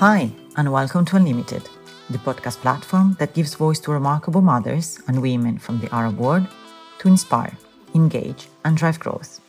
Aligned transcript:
Hi, 0.00 0.30
and 0.58 0.70
welcome 0.70 1.06
to 1.06 1.16
Unlimited, 1.16 1.62
the 2.10 2.18
podcast 2.18 2.58
platform 2.58 3.16
that 3.18 3.32
gives 3.32 3.54
voice 3.54 3.80
to 3.80 3.92
remarkable 3.92 4.42
mothers 4.42 5.00
and 5.08 5.22
women 5.22 5.56
from 5.56 5.80
the 5.80 5.88
Arab 5.90 6.18
world 6.18 6.46
to 6.98 7.08
inspire, 7.08 7.56
engage, 7.94 8.48
and 8.66 8.76
drive 8.76 9.00
growth. 9.00 9.40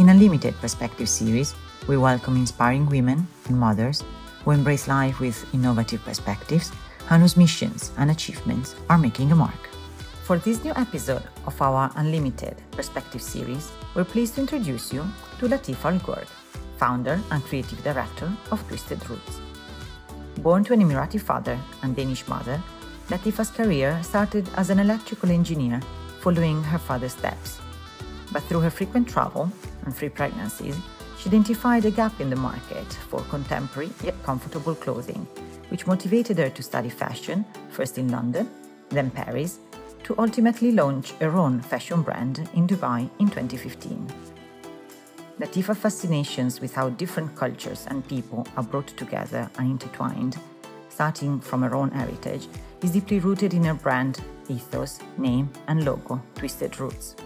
In 0.00 0.08
Unlimited 0.08 0.56
Perspective 0.56 1.08
series, 1.08 1.54
we 1.86 1.96
welcome 1.96 2.34
inspiring 2.34 2.86
women 2.86 3.28
and 3.46 3.56
mothers 3.56 4.02
who 4.44 4.50
embrace 4.50 4.88
life 4.88 5.20
with 5.20 5.46
innovative 5.54 6.02
perspectives 6.02 6.72
and 7.10 7.22
whose 7.22 7.36
missions 7.36 7.92
and 7.98 8.10
achievements 8.10 8.74
are 8.90 8.98
making 8.98 9.30
a 9.30 9.36
mark. 9.36 9.68
For 10.24 10.36
this 10.36 10.64
new 10.64 10.72
episode 10.74 11.22
of 11.46 11.62
our 11.62 11.92
Unlimited 11.94 12.56
Perspective 12.72 13.22
series, 13.22 13.70
we're 13.94 14.02
pleased 14.02 14.34
to 14.34 14.40
introduce 14.40 14.92
you 14.92 15.06
to 15.38 15.46
Latifa 15.46 15.92
Al 15.92 16.24
founder 16.76 17.20
and 17.30 17.42
creative 17.44 17.82
director 17.84 18.30
of 18.50 18.66
Twisted 18.68 19.08
Roots. 19.08 19.43
Born 20.38 20.64
to 20.64 20.72
an 20.72 20.80
Emirati 20.80 21.20
father 21.20 21.58
and 21.82 21.94
Danish 21.94 22.26
mother, 22.26 22.60
Latifa's 23.08 23.50
career 23.50 24.00
started 24.02 24.48
as 24.56 24.68
an 24.68 24.78
electrical 24.78 25.30
engineer 25.30 25.80
following 26.20 26.62
her 26.64 26.78
father's 26.78 27.12
steps. 27.12 27.60
But 28.32 28.42
through 28.44 28.60
her 28.60 28.70
frequent 28.70 29.08
travel 29.08 29.50
and 29.84 29.94
free 29.94 30.08
pregnancies, 30.08 30.76
she 31.18 31.28
identified 31.28 31.84
a 31.84 31.90
gap 31.90 32.20
in 32.20 32.30
the 32.30 32.36
market 32.36 32.92
for 33.08 33.20
contemporary 33.30 33.90
yet 34.02 34.20
comfortable 34.24 34.74
clothing, 34.74 35.26
which 35.68 35.86
motivated 35.86 36.38
her 36.38 36.50
to 36.50 36.62
study 36.62 36.90
fashion, 36.90 37.44
first 37.70 37.96
in 37.96 38.08
London, 38.08 38.50
then 38.90 39.10
Paris, 39.10 39.60
to 40.02 40.14
ultimately 40.18 40.72
launch 40.72 41.12
her 41.12 41.36
own 41.36 41.60
fashion 41.60 42.02
brand 42.02 42.48
in 42.54 42.66
Dubai 42.66 43.08
in 43.18 43.28
2015. 43.28 44.33
Latifa's 45.40 45.78
fascinations 45.78 46.60
with 46.60 46.72
how 46.72 46.90
different 46.90 47.34
cultures 47.34 47.86
and 47.90 48.06
people 48.06 48.46
are 48.56 48.62
brought 48.62 48.86
together 48.86 49.50
and 49.58 49.68
intertwined, 49.68 50.38
starting 50.88 51.40
from 51.40 51.62
her 51.62 51.74
own 51.74 51.90
heritage, 51.90 52.46
is 52.82 52.92
deeply 52.92 53.18
rooted 53.18 53.52
in 53.52 53.64
her 53.64 53.74
brand, 53.74 54.20
ethos, 54.48 55.00
name, 55.18 55.50
and 55.66 55.84
logo, 55.84 56.22
Twisted 56.36 56.78
Roots. 56.78 57.16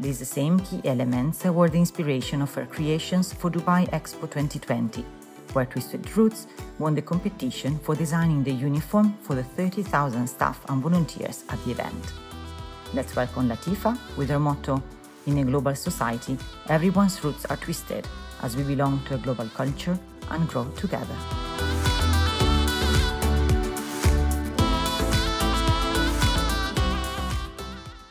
These 0.00 0.26
same 0.28 0.58
key 0.58 0.80
elements 0.84 1.44
were 1.44 1.68
the 1.68 1.78
inspiration 1.78 2.42
of 2.42 2.52
her 2.54 2.66
creations 2.66 3.32
for 3.32 3.50
Dubai 3.52 3.88
Expo 3.90 4.22
2020, 4.22 5.04
where 5.52 5.66
Twisted 5.66 6.16
Roots 6.16 6.48
won 6.80 6.96
the 6.96 7.02
competition 7.02 7.78
for 7.78 7.94
designing 7.94 8.42
the 8.42 8.52
uniform 8.52 9.16
for 9.22 9.36
the 9.36 9.44
30,000 9.44 10.26
staff 10.26 10.60
and 10.68 10.82
volunteers 10.82 11.44
at 11.50 11.64
the 11.64 11.70
event. 11.70 12.12
Let's 12.94 13.14
welcome 13.14 13.48
Latifa 13.48 13.96
with 14.16 14.28
her 14.30 14.40
motto 14.40 14.82
In 15.28 15.36
a 15.36 15.44
global 15.44 15.74
society, 15.74 16.38
everyone's 16.70 17.22
roots 17.22 17.44
are 17.44 17.58
twisted 17.58 18.08
as 18.40 18.56
we 18.56 18.62
belong 18.62 19.04
to 19.04 19.16
a 19.16 19.18
global 19.18 19.46
culture 19.50 19.98
and 20.30 20.48
grow 20.48 20.64
together. 20.70 21.14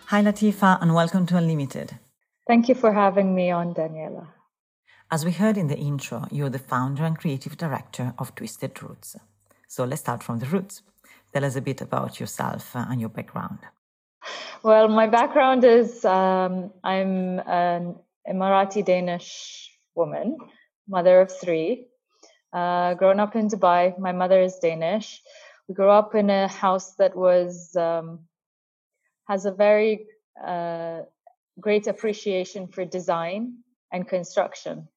Hi, 0.05 0.21
Latifa, 0.21 0.79
and 0.79 0.93
welcome 0.93 1.25
to 1.25 1.37
Unlimited. 1.37 1.97
Thank 2.45 2.69
you 2.69 2.75
for 2.75 2.93
having 2.93 3.33
me 3.33 3.49
on, 3.49 3.73
Daniela. 3.73 4.27
As 5.09 5.25
we 5.25 5.31
heard 5.31 5.57
in 5.57 5.69
the 5.69 5.77
intro, 5.77 6.27
you're 6.29 6.51
the 6.51 6.59
founder 6.59 7.03
and 7.03 7.17
creative 7.17 7.57
director 7.57 8.13
of 8.19 8.35
Twisted 8.35 8.83
Roots. 8.83 9.15
So 9.67 9.85
let's 9.85 10.01
start 10.01 10.21
from 10.21 10.37
the 10.37 10.45
roots. 10.45 10.83
Tell 11.33 11.43
us 11.43 11.55
a 11.55 11.61
bit 11.61 11.81
about 11.81 12.19
yourself 12.19 12.75
uh, 12.75 12.85
and 12.87 13.01
your 13.01 13.09
background. 13.09 13.57
Well, 14.63 14.87
my 14.87 15.07
background 15.07 15.63
is 15.63 16.03
um, 16.05 16.71
I'm 16.83 17.39
an 17.39 17.95
Emirati 18.27 18.83
Danish 18.83 19.71
woman, 19.95 20.37
mother 20.87 21.21
of 21.21 21.31
three. 21.31 21.87
Uh, 22.53 22.93
grown 22.95 23.19
up 23.19 23.35
in 23.35 23.47
Dubai, 23.47 23.97
my 23.99 24.11
mother 24.11 24.41
is 24.41 24.57
Danish. 24.59 25.21
We 25.67 25.75
grew 25.75 25.89
up 25.89 26.15
in 26.15 26.29
a 26.29 26.47
house 26.47 26.95
that 26.95 27.15
was 27.15 27.75
um, 27.75 28.19
has 29.27 29.45
a 29.45 29.51
very 29.51 30.07
uh, 30.43 31.01
great 31.59 31.87
appreciation 31.87 32.67
for 32.67 32.85
design 32.85 33.57
and 33.91 34.07
construction 34.07 34.87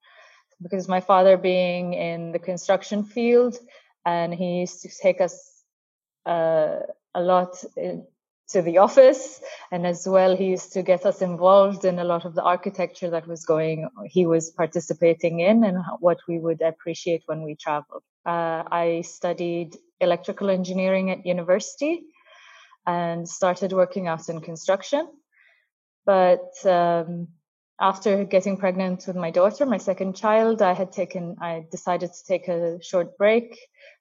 because 0.62 0.88
my 0.88 1.00
father 1.00 1.36
being 1.36 1.94
in 1.94 2.32
the 2.32 2.38
construction 2.38 3.02
field 3.04 3.56
and 4.04 4.34
he 4.34 4.60
used 4.60 4.82
to 4.82 4.88
take 5.02 5.20
us 5.20 5.64
uh, 6.26 6.80
a 7.14 7.20
lot 7.20 7.64
in, 7.76 8.04
to 8.50 8.62
the 8.62 8.78
office 8.78 9.40
and 9.70 9.86
as 9.86 10.06
well 10.06 10.36
he 10.36 10.46
used 10.46 10.72
to 10.72 10.82
get 10.82 11.06
us 11.06 11.22
involved 11.22 11.84
in 11.84 11.98
a 11.98 12.04
lot 12.04 12.24
of 12.24 12.34
the 12.34 12.42
architecture 12.42 13.10
that 13.10 13.26
was 13.26 13.44
going 13.44 13.88
he 14.06 14.26
was 14.26 14.50
participating 14.50 15.40
in 15.40 15.64
and 15.64 15.78
what 16.00 16.18
we 16.28 16.38
would 16.38 16.60
appreciate 16.60 17.22
when 17.26 17.42
we 17.42 17.54
traveled. 17.54 18.02
Uh, 18.26 18.62
i 18.70 19.02
studied 19.04 19.76
electrical 20.00 20.50
engineering 20.50 21.10
at 21.10 21.26
university 21.26 22.02
and 22.86 23.28
started 23.28 23.72
working 23.72 24.08
out 24.08 24.28
in 24.28 24.40
construction. 24.40 25.08
But 26.06 26.52
um, 26.64 27.28
after 27.80 28.24
getting 28.24 28.56
pregnant 28.56 29.04
with 29.06 29.16
my 29.16 29.30
daughter, 29.30 29.66
my 29.66 29.78
second 29.78 30.16
child, 30.16 30.62
I 30.62 30.72
had 30.72 30.92
taken, 30.92 31.36
I 31.40 31.66
decided 31.70 32.12
to 32.12 32.24
take 32.26 32.48
a 32.48 32.82
short 32.82 33.16
break 33.16 33.58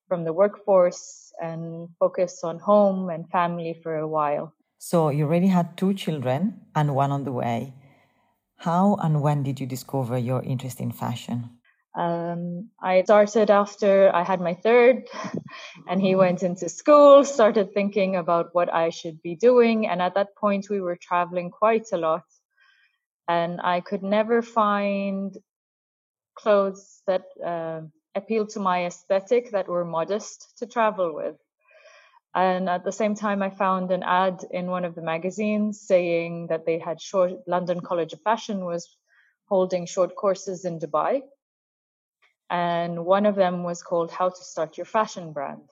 from 0.07 0.23
the 0.23 0.33
workforce 0.33 1.28
and 1.41 1.89
focus 1.99 2.43
on 2.43 2.59
home 2.59 3.09
and 3.09 3.29
family 3.29 3.79
for 3.81 3.95
a 3.97 4.07
while. 4.07 4.53
So 4.77 5.09
you 5.09 5.25
already 5.25 5.47
had 5.47 5.77
two 5.77 5.93
children 5.93 6.61
and 6.75 6.95
one 6.95 7.11
on 7.11 7.23
the 7.23 7.31
way. 7.31 7.73
How 8.57 8.95
and 9.01 9.21
when 9.21 9.43
did 9.43 9.59
you 9.59 9.67
discover 9.67 10.17
your 10.17 10.43
interest 10.43 10.79
in 10.79 10.91
fashion? 10.91 11.49
Um, 11.97 12.69
I 12.81 13.01
started 13.03 13.49
after 13.49 14.13
I 14.13 14.23
had 14.23 14.39
my 14.39 14.53
third, 14.53 15.09
and 15.89 16.01
he 16.01 16.15
went 16.15 16.43
into 16.43 16.69
school, 16.69 17.23
started 17.23 17.73
thinking 17.73 18.15
about 18.15 18.49
what 18.53 18.71
I 18.73 18.89
should 18.89 19.21
be 19.21 19.35
doing. 19.35 19.87
And 19.87 20.01
at 20.01 20.15
that 20.15 20.35
point, 20.35 20.69
we 20.69 20.81
were 20.81 20.97
traveling 21.01 21.51
quite 21.51 21.87
a 21.91 21.97
lot 21.97 22.23
and 23.29 23.61
I 23.63 23.79
could 23.79 24.01
never 24.01 24.41
find 24.41 25.37
clothes 26.35 27.03
that 27.05 27.25
uh, 27.45 27.81
appealed 28.19 28.49
to 28.51 28.59
my 28.59 28.85
aesthetic 28.85 29.51
that 29.51 29.67
were 29.67 29.85
modest 29.97 30.57
to 30.59 30.65
travel 30.65 31.15
with. 31.15 31.37
And 32.35 32.69
at 32.69 32.83
the 32.83 32.91
same 33.01 33.15
time, 33.15 33.41
I 33.41 33.49
found 33.49 33.91
an 33.91 34.03
ad 34.03 34.45
in 34.51 34.67
one 34.67 34.85
of 34.85 34.93
the 34.95 35.01
magazines 35.13 35.81
saying 35.81 36.47
that 36.47 36.65
they 36.65 36.77
had 36.77 37.01
short 37.01 37.31
London 37.47 37.79
College 37.81 38.13
of 38.13 38.21
Fashion 38.21 38.65
was 38.65 38.83
holding 39.47 39.85
short 39.87 40.15
courses 40.15 40.65
in 40.65 40.79
Dubai. 40.79 41.21
And 42.49 43.05
one 43.05 43.25
of 43.25 43.35
them 43.35 43.63
was 43.63 43.81
called 43.81 44.11
How 44.11 44.29
to 44.29 44.43
Start 44.51 44.77
Your 44.77 44.85
Fashion 44.85 45.33
Brand. 45.33 45.67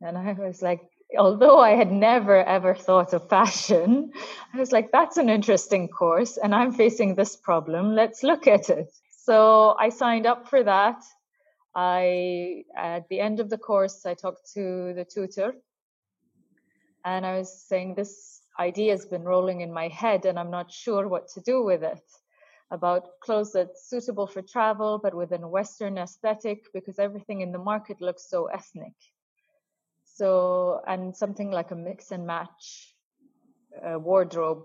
And 0.00 0.16
I 0.18 0.32
was 0.32 0.60
like, 0.60 0.82
although 1.18 1.58
I 1.58 1.70
had 1.70 1.90
never 1.92 2.36
ever 2.36 2.74
thought 2.74 3.14
of 3.14 3.28
fashion, 3.28 4.12
I 4.54 4.58
was 4.58 4.72
like, 4.72 4.92
that's 4.92 5.16
an 5.16 5.28
interesting 5.28 5.88
course, 5.88 6.36
and 6.36 6.54
I'm 6.54 6.72
facing 6.72 7.14
this 7.14 7.36
problem. 7.36 7.94
Let's 7.94 8.22
look 8.22 8.46
at 8.46 8.68
it. 8.68 8.92
So 9.10 9.74
I 9.78 9.88
signed 9.88 10.26
up 10.26 10.48
for 10.48 10.62
that. 10.62 11.02
I, 11.76 12.64
at 12.74 13.06
the 13.10 13.20
end 13.20 13.38
of 13.38 13.50
the 13.50 13.58
course, 13.58 14.06
I 14.06 14.14
talked 14.14 14.50
to 14.54 14.94
the 14.94 15.04
tutor 15.04 15.54
and 17.04 17.26
I 17.26 17.38
was 17.38 17.62
saying, 17.68 17.94
This 17.94 18.40
idea 18.58 18.92
has 18.92 19.04
been 19.04 19.22
rolling 19.22 19.60
in 19.60 19.72
my 19.72 19.88
head, 19.88 20.24
and 20.24 20.38
I'm 20.38 20.50
not 20.50 20.72
sure 20.72 21.06
what 21.06 21.28
to 21.34 21.40
do 21.42 21.62
with 21.62 21.82
it 21.84 22.00
about 22.70 23.20
clothes 23.22 23.52
that's 23.52 23.88
suitable 23.88 24.26
for 24.26 24.42
travel, 24.42 24.98
but 25.00 25.14
with 25.14 25.32
a 25.32 25.38
Western 25.38 25.98
aesthetic 25.98 26.64
because 26.72 26.98
everything 26.98 27.42
in 27.42 27.52
the 27.52 27.58
market 27.58 28.00
looks 28.00 28.28
so 28.28 28.46
ethnic. 28.46 28.94
So, 30.04 30.80
and 30.86 31.14
something 31.14 31.50
like 31.50 31.70
a 31.72 31.76
mix 31.76 32.10
and 32.10 32.26
match 32.26 32.94
uh, 33.86 33.98
wardrobe 33.98 34.64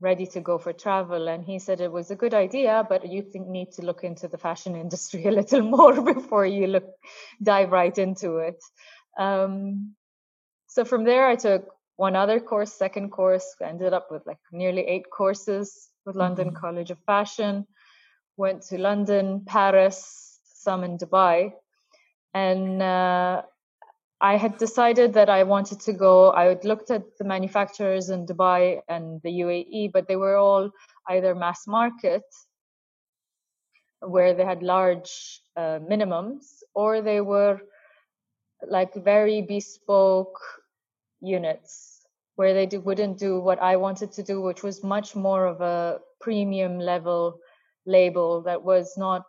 ready 0.00 0.26
to 0.26 0.40
go 0.40 0.58
for 0.58 0.72
travel. 0.72 1.28
And 1.28 1.44
he 1.44 1.58
said 1.58 1.80
it 1.80 1.90
was 1.90 2.10
a 2.10 2.16
good 2.16 2.34
idea, 2.34 2.86
but 2.88 3.08
you 3.08 3.22
think 3.22 3.48
need 3.48 3.72
to 3.72 3.82
look 3.82 4.04
into 4.04 4.28
the 4.28 4.38
fashion 4.38 4.76
industry 4.84 5.24
a 5.26 5.30
little 5.30 5.62
more 5.62 6.00
before 6.14 6.46
you 6.46 6.66
look 6.66 6.88
dive 7.42 7.70
right 7.70 7.96
into 7.96 8.38
it. 8.38 8.62
Um, 9.18 9.94
so 10.66 10.84
from 10.84 11.04
there, 11.04 11.26
I 11.26 11.36
took 11.36 11.68
one 11.96 12.16
other 12.16 12.40
course, 12.40 12.72
second 12.72 13.10
course, 13.10 13.56
ended 13.62 13.94
up 13.94 14.10
with 14.10 14.26
like 14.26 14.38
nearly 14.52 14.82
eight 14.82 15.06
courses 15.10 15.88
with 16.04 16.14
London 16.14 16.48
mm-hmm. 16.48 16.56
College 16.56 16.90
of 16.90 16.98
Fashion. 17.06 17.66
Went 18.36 18.62
to 18.68 18.76
London, 18.76 19.44
Paris, 19.46 20.38
some 20.44 20.84
in 20.84 20.98
Dubai, 20.98 21.52
and 22.34 22.82
uh, 22.82 23.42
I 24.20 24.36
had 24.36 24.56
decided 24.56 25.12
that 25.14 25.28
I 25.28 25.42
wanted 25.42 25.80
to 25.80 25.92
go. 25.92 26.32
I 26.32 26.44
had 26.44 26.64
looked 26.64 26.90
at 26.90 27.02
the 27.18 27.24
manufacturers 27.24 28.08
in 28.08 28.26
Dubai 28.26 28.80
and 28.88 29.20
the 29.22 29.30
UAE, 29.40 29.92
but 29.92 30.08
they 30.08 30.16
were 30.16 30.36
all 30.36 30.70
either 31.08 31.34
mass 31.34 31.66
market, 31.66 32.24
where 34.00 34.34
they 34.34 34.44
had 34.44 34.62
large 34.62 35.40
uh, 35.56 35.80
minimums, 35.80 36.62
or 36.74 37.02
they 37.02 37.20
were 37.20 37.60
like 38.66 38.94
very 38.94 39.42
bespoke 39.42 40.40
units 41.20 41.96
where 42.36 42.54
they 42.54 42.66
do, 42.66 42.80
wouldn't 42.80 43.18
do 43.18 43.40
what 43.40 43.60
I 43.60 43.76
wanted 43.76 44.12
to 44.12 44.22
do, 44.22 44.40
which 44.40 44.62
was 44.62 44.84
much 44.84 45.16
more 45.16 45.46
of 45.46 45.60
a 45.60 45.98
premium 46.20 46.78
level 46.78 47.38
label 47.86 48.42
that 48.42 48.62
was 48.62 48.94
not 48.96 49.22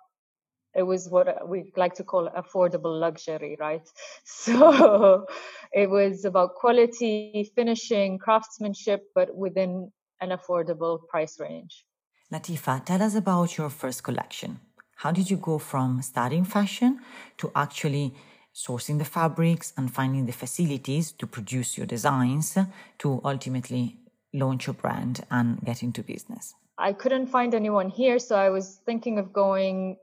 it 0.77 0.83
was 0.83 1.09
what 1.09 1.49
we 1.49 1.71
like 1.75 1.95
to 1.95 2.03
call 2.03 2.29
affordable 2.29 2.99
luxury, 2.99 3.57
right? 3.59 3.87
So 4.23 5.25
it 5.73 5.89
was 5.89 6.23
about 6.23 6.55
quality, 6.55 7.51
finishing, 7.55 8.19
craftsmanship, 8.19 9.01
but 9.15 9.35
within 9.35 9.91
an 10.21 10.29
affordable 10.29 10.99
price 11.07 11.39
range. 11.39 11.83
Latifa, 12.31 12.85
tell 12.85 13.01
us 13.01 13.15
about 13.15 13.57
your 13.57 13.69
first 13.69 14.03
collection. 14.03 14.59
How 14.97 15.11
did 15.11 15.29
you 15.31 15.37
go 15.37 15.57
from 15.57 16.01
studying 16.01 16.43
fashion 16.43 16.99
to 17.37 17.51
actually 17.55 18.13
sourcing 18.53 18.97
the 18.97 19.05
fabrics 19.05 19.73
and 19.77 19.93
finding 19.93 20.25
the 20.25 20.33
facilities 20.33 21.11
to 21.13 21.27
produce 21.27 21.77
your 21.77 21.87
designs 21.87 22.57
to 22.99 23.21
ultimately 23.23 23.97
launch 24.33 24.67
your 24.67 24.73
brand 24.73 25.25
and 25.31 25.61
get 25.63 25.83
into 25.83 26.03
business? 26.03 26.55
I 26.77 26.93
couldn't 26.93 27.27
find 27.27 27.55
anyone 27.55 27.89
here, 27.89 28.19
so 28.19 28.35
I 28.35 28.49
was 28.49 28.81
thinking 28.85 29.17
of 29.17 29.33
going 29.33 29.97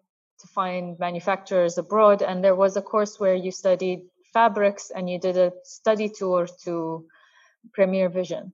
to 0.45 0.53
find 0.53 0.99
manufacturers 0.99 1.79
abroad. 1.79 2.23
And 2.23 2.45
there 2.45 2.55
was 2.55 2.77
a 2.77 2.83
course 2.83 3.19
where 3.19 3.35
you 3.35 3.51
studied 3.51 4.01
fabrics 4.33 4.91
and 4.95 5.09
you 5.09 5.19
did 5.19 5.37
a 5.37 5.53
study 5.65 6.09
tour 6.09 6.47
to 6.65 7.07
Premier 7.73 8.09
Vision. 8.09 8.53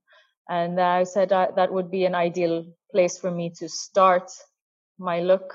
And 0.49 0.79
I 0.79 1.03
said 1.03 1.31
uh, 1.31 1.47
that 1.55 1.71
would 1.71 1.91
be 1.91 2.05
an 2.05 2.15
ideal 2.15 2.65
place 2.91 3.17
for 3.17 3.31
me 3.31 3.51
to 3.59 3.69
start 3.69 4.31
my 4.97 5.21
look, 5.21 5.53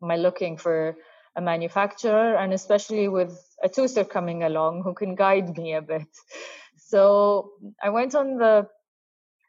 my 0.00 0.16
looking 0.16 0.56
for 0.56 0.96
a 1.36 1.40
manufacturer, 1.40 2.34
and 2.36 2.52
especially 2.52 3.08
with 3.08 3.38
a 3.62 3.68
tutor 3.68 4.04
coming 4.04 4.42
along 4.42 4.82
who 4.82 4.94
can 4.94 5.14
guide 5.14 5.56
me 5.56 5.74
a 5.74 5.82
bit. 5.82 6.08
So 6.78 7.50
I 7.82 7.90
went 7.90 8.14
on 8.14 8.38
the 8.38 8.68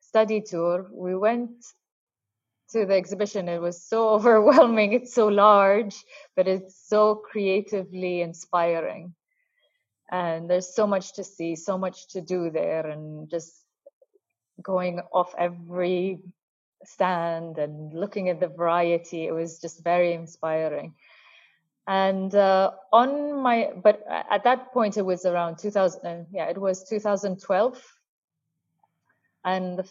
study 0.01 0.41
tour. 0.41 0.87
We 0.91 1.15
went 1.15 1.51
to 2.71 2.85
the 2.85 2.95
exhibition. 2.95 3.49
It 3.49 3.61
was 3.61 3.83
so 3.83 4.09
overwhelming. 4.15 4.93
It's 4.93 5.13
so 5.13 5.27
large, 5.27 5.95
but 6.35 6.47
it's 6.47 6.75
so 6.87 7.15
creatively 7.15 8.21
inspiring. 8.21 9.13
And 10.09 10.49
there's 10.49 10.73
so 10.73 10.87
much 10.87 11.13
to 11.15 11.23
see, 11.23 11.55
so 11.55 11.77
much 11.77 12.07
to 12.09 12.21
do 12.21 12.49
there, 12.49 12.87
and 12.87 13.29
just 13.29 13.53
going 14.61 15.01
off 15.11 15.35
every 15.37 16.19
stand 16.85 17.57
and 17.57 17.93
looking 17.93 18.29
at 18.29 18.39
the 18.39 18.47
variety. 18.47 19.25
It 19.25 19.33
was 19.33 19.59
just 19.59 19.83
very 19.83 20.13
inspiring. 20.13 20.93
And 21.87 22.33
uh, 22.35 22.71
on 22.91 23.41
my, 23.41 23.71
but 23.81 24.03
at 24.09 24.43
that 24.43 24.73
point 24.73 24.97
it 24.97 25.05
was 25.05 25.25
around 25.25 25.57
2000. 25.57 26.27
Yeah, 26.31 26.49
it 26.49 26.57
was 26.57 26.83
2012, 26.83 27.81
and 29.45 29.83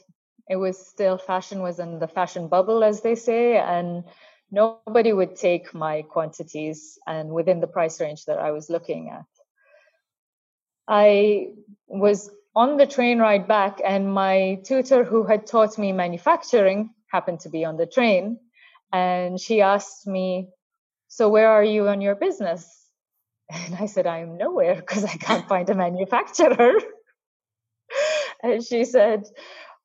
it 0.49 0.57
was 0.57 0.79
still 0.79 1.19
fashion 1.19 1.61
was 1.61 1.79
in 1.79 1.99
the 1.99 2.09
fashion 2.09 2.49
bubble, 2.49 2.85
as 2.85 3.01
they 3.01 3.15
say, 3.15 3.57
and 3.57 4.05
nobody 4.51 5.13
would 5.13 5.37
take 5.37 5.75
my 5.75 6.03
quantities 6.03 6.99
and 7.07 7.31
within 7.31 7.61
the 7.61 7.67
price 7.67 8.01
range 8.01 8.25
that 8.27 8.39
I 8.39 8.53
was 8.53 8.71
looking 8.71 9.11
at. 9.11 9.25
I 10.89 11.49
was 11.89 12.31
on 12.55 12.77
the 12.77 12.87
train 12.87 13.19
ride 13.19 13.49
back, 13.49 13.81
and 13.85 14.13
my 14.13 14.61
tutor, 14.65 15.05
who 15.05 15.25
had 15.25 15.47
taught 15.47 15.77
me 15.79 15.93
manufacturing, 15.93 16.91
happened 17.09 17.41
to 17.41 17.49
be 17.49 17.65
on 17.65 17.77
the 17.77 17.87
train. 17.87 18.39
And 18.93 19.41
she 19.41 19.61
asked 19.61 20.07
me, 20.07 20.49
So, 21.09 21.29
where 21.29 21.51
are 21.51 21.65
you 21.65 21.89
on 21.89 22.01
your 22.01 22.15
business? 22.15 22.65
And 23.51 23.77
I 23.77 23.87
said, 23.87 24.07
I 24.07 24.19
am 24.19 24.39
nowhere 24.39 24.75
because 24.75 25.05
I 25.05 25.17
can't 25.17 25.49
find 25.49 25.69
a 25.71 25.75
manufacturer. 25.75 26.75
and 28.43 28.65
she 28.65 28.85
said, 28.85 29.25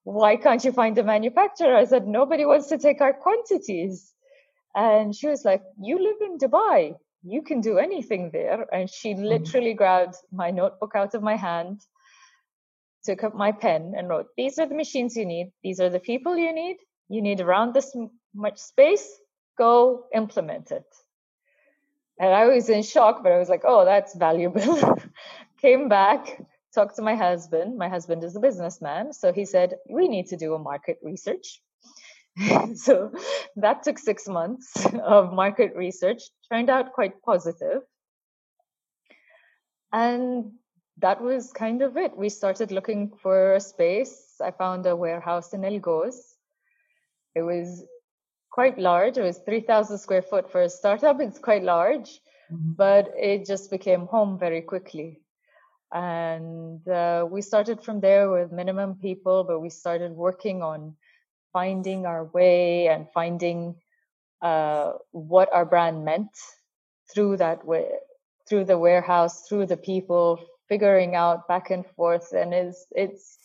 Why 0.03 0.35
can't 0.35 0.63
you 0.63 0.71
find 0.71 0.97
a 0.97 1.03
manufacturer? 1.03 1.75
I 1.75 1.85
said, 1.85 2.07
Nobody 2.07 2.45
wants 2.45 2.67
to 2.67 2.77
take 2.77 3.01
our 3.01 3.13
quantities. 3.13 4.13
And 4.75 5.15
she 5.15 5.27
was 5.27 5.45
like, 5.45 5.61
You 5.79 5.99
live 6.01 6.17
in 6.21 6.37
Dubai. 6.37 6.95
You 7.23 7.41
can 7.43 7.61
do 7.61 7.77
anything 7.77 8.31
there. 8.31 8.65
And 8.73 8.89
she 8.89 9.13
mm-hmm. 9.13 9.23
literally 9.23 9.73
grabbed 9.73 10.15
my 10.31 10.49
notebook 10.51 10.93
out 10.95 11.13
of 11.13 11.21
my 11.21 11.35
hand 11.35 11.81
took 13.03 13.23
up 13.23 13.35
my 13.35 13.51
pen 13.51 13.93
and 13.97 14.07
wrote, 14.07 14.27
These 14.37 14.59
are 14.59 14.67
the 14.67 14.75
machines 14.75 15.15
you 15.15 15.25
need. 15.25 15.51
These 15.63 15.79
are 15.79 15.89
the 15.89 15.99
people 15.99 16.37
you 16.37 16.53
need. 16.53 16.77
You 17.09 17.21
need 17.21 17.41
around 17.41 17.73
this 17.73 17.95
much 18.33 18.57
space. 18.57 19.07
Go 19.57 20.05
implement 20.13 20.71
it. 20.71 20.85
And 22.19 22.33
I 22.33 22.45
was 22.45 22.69
in 22.69 22.83
shock, 22.83 23.23
but 23.23 23.31
I 23.31 23.39
was 23.39 23.49
like, 23.49 23.63
Oh, 23.65 23.85
that's 23.85 24.15
valuable. 24.15 24.81
Came 25.61 25.89
back, 25.89 26.41
talked 26.73 26.95
to 26.95 27.01
my 27.01 27.15
husband. 27.15 27.77
My 27.77 27.89
husband 27.89 28.23
is 28.23 28.35
a 28.35 28.39
businessman. 28.39 29.13
So 29.13 29.31
he 29.33 29.45
said, 29.45 29.75
We 29.89 30.07
need 30.07 30.27
to 30.27 30.37
do 30.37 30.53
a 30.53 30.59
market 30.59 30.99
research. 31.03 31.61
so 32.75 33.11
that 33.57 33.83
took 33.83 33.99
six 33.99 34.27
months 34.27 34.85
of 35.03 35.33
market 35.33 35.75
research, 35.75 36.23
turned 36.51 36.69
out 36.69 36.93
quite 36.93 37.21
positive. 37.23 37.81
And 39.91 40.53
that 40.99 41.21
was 41.21 41.51
kind 41.51 41.81
of 41.81 41.97
it. 41.97 42.15
We 42.15 42.29
started 42.29 42.71
looking 42.71 43.11
for 43.21 43.55
a 43.55 43.59
space. 43.59 44.35
I 44.41 44.51
found 44.51 44.85
a 44.85 44.95
warehouse 44.95 45.53
in 45.53 45.65
Al 45.65 45.79
Quoz. 45.79 46.35
It 47.35 47.41
was 47.41 47.83
quite 48.51 48.77
large. 48.77 49.17
It 49.17 49.23
was 49.23 49.39
3,000 49.39 49.97
square 49.97 50.21
foot 50.21 50.51
for 50.51 50.61
a 50.61 50.69
startup. 50.69 51.19
It's 51.19 51.39
quite 51.39 51.63
large, 51.63 52.19
mm-hmm. 52.51 52.73
but 52.73 53.11
it 53.17 53.45
just 53.45 53.71
became 53.71 54.05
home 54.05 54.37
very 54.37 54.61
quickly. 54.61 55.21
And 55.93 56.87
uh, 56.87 57.27
we 57.29 57.41
started 57.41 57.83
from 57.83 57.99
there 58.01 58.29
with 58.31 58.51
minimum 58.51 58.95
people, 58.95 59.43
but 59.43 59.59
we 59.59 59.69
started 59.69 60.11
working 60.13 60.63
on 60.63 60.95
finding 61.53 62.05
our 62.05 62.25
way 62.25 62.87
and 62.87 63.07
finding 63.13 63.75
uh, 64.41 64.93
what 65.11 65.49
our 65.53 65.65
brand 65.65 66.05
meant 66.05 66.29
through 67.13 67.37
that 67.37 67.65
way, 67.65 67.89
through 68.47 68.65
the 68.65 68.77
warehouse, 68.77 69.47
through 69.47 69.67
the 69.67 69.77
people, 69.77 70.39
figuring 70.69 71.15
out 71.15 71.47
back 71.47 71.71
and 71.71 71.85
forth. 71.95 72.33
And 72.33 72.53
it's 72.53 72.85
it's 72.91 73.37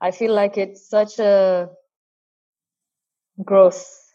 i 0.00 0.10
feel 0.10 0.34
like 0.34 0.58
it's 0.58 0.88
such 0.88 1.18
a 1.18 1.70
growth 3.44 4.06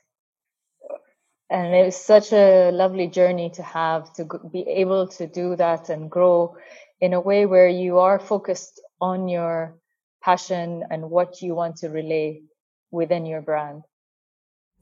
and 1.50 1.76
it 1.76 1.86
was 1.86 1.98
such 1.98 2.32
a 2.34 2.72
lovely 2.72 3.08
journey 3.08 3.50
to 3.52 3.64
have 3.64 4.12
to 4.14 4.26
be 4.52 4.62
able 4.68 5.08
to 5.08 5.28
do 5.28 5.56
that 5.58 5.90
and 5.90 6.10
grow 6.10 6.56
in 7.02 7.14
a 7.14 7.20
way 7.20 7.46
where 7.46 7.68
you 7.68 8.00
are 8.00 8.20
focused 8.20 8.80
on 9.02 9.28
your 9.28 9.76
passion 10.24 10.84
and 10.90 11.10
what 11.10 11.42
you 11.42 11.56
want 11.56 11.76
to 11.78 11.90
relay 11.90 12.42
within 12.92 13.26
your 13.26 13.42
brand 13.42 13.84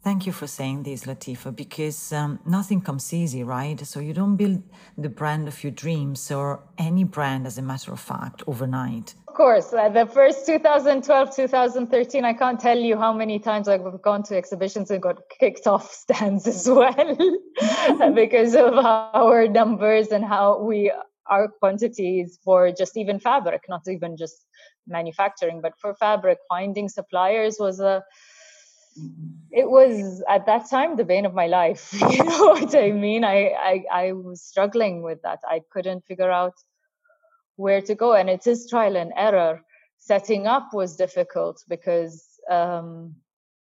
Thank 0.01 0.25
you 0.25 0.31
for 0.31 0.47
saying 0.47 0.83
this, 0.83 1.03
Latifa, 1.03 1.53
because 1.53 2.13
um, 2.13 2.39
nothing 2.45 2.79
comes 2.79 3.13
easy, 3.13 3.43
right? 3.43 3.85
So 3.85 3.99
you 3.99 4.13
don't 4.13 4.37
build 4.37 4.63
the 4.97 5.09
brand 5.09 5.49
of 5.49 5.61
your 5.61 5.71
dreams 5.71 6.31
or 6.31 6.63
any 6.77 7.03
brand, 7.03 7.45
as 7.45 7.57
a 7.57 7.61
matter 7.61 7.91
of 7.91 7.99
fact, 7.99 8.41
overnight. 8.47 9.13
Of 9.27 9.33
course, 9.33 9.73
uh, 9.73 9.89
the 9.89 10.05
first 10.05 10.45
2012, 10.45 11.35
2013, 11.35 12.23
I 12.23 12.31
can't 12.31 12.59
tell 12.59 12.77
you 12.77 12.97
how 12.97 13.11
many 13.11 13.39
times 13.39 13.67
I've 13.67 14.01
gone 14.01 14.23
to 14.23 14.37
exhibitions 14.37 14.89
and 14.89 15.01
got 15.01 15.17
kicked 15.37 15.67
off 15.67 15.91
stands 15.91 16.47
as 16.55 16.69
well 16.69 17.17
because 18.15 18.55
of 18.55 18.75
our 18.75 19.49
numbers 19.49 20.07
and 20.09 20.23
how 20.23 20.61
we 20.61 20.93
our 21.29 21.47
quantities 21.47 22.39
for 22.43 22.71
just 22.71 22.97
even 22.97 23.19
fabric, 23.19 23.63
not 23.69 23.87
even 23.87 24.17
just 24.17 24.45
manufacturing, 24.87 25.61
but 25.61 25.73
for 25.79 25.93
fabric, 25.95 26.39
finding 26.49 26.89
suppliers 26.89 27.57
was 27.59 27.79
a 27.79 28.03
it 29.51 29.69
was 29.69 30.21
at 30.27 30.45
that 30.45 30.69
time 30.69 30.95
the 30.95 31.05
bane 31.05 31.25
of 31.25 31.33
my 31.33 31.47
life 31.47 31.93
you 32.09 32.23
know 32.23 32.47
what 32.47 32.75
i 32.75 32.91
mean? 32.91 33.23
I, 33.23 33.51
I 33.51 33.83
i 33.91 34.11
was 34.11 34.41
struggling 34.41 35.03
with 35.03 35.21
that. 35.21 35.39
I 35.47 35.61
couldn't 35.71 36.05
figure 36.05 36.31
out 36.31 36.55
where 37.55 37.81
to 37.81 37.95
go 37.95 38.13
and 38.13 38.29
it 38.29 38.47
is 38.47 38.69
trial 38.69 38.97
and 38.97 39.13
error. 39.15 39.61
Setting 39.99 40.47
up 40.47 40.73
was 40.73 40.95
difficult 40.95 41.63
because 41.67 42.25
um, 42.49 43.15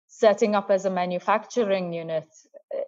setting 0.07 0.55
up 0.55 0.69
as 0.69 0.85
a 0.85 0.89
manufacturing 0.89 1.93
unit 1.93 2.27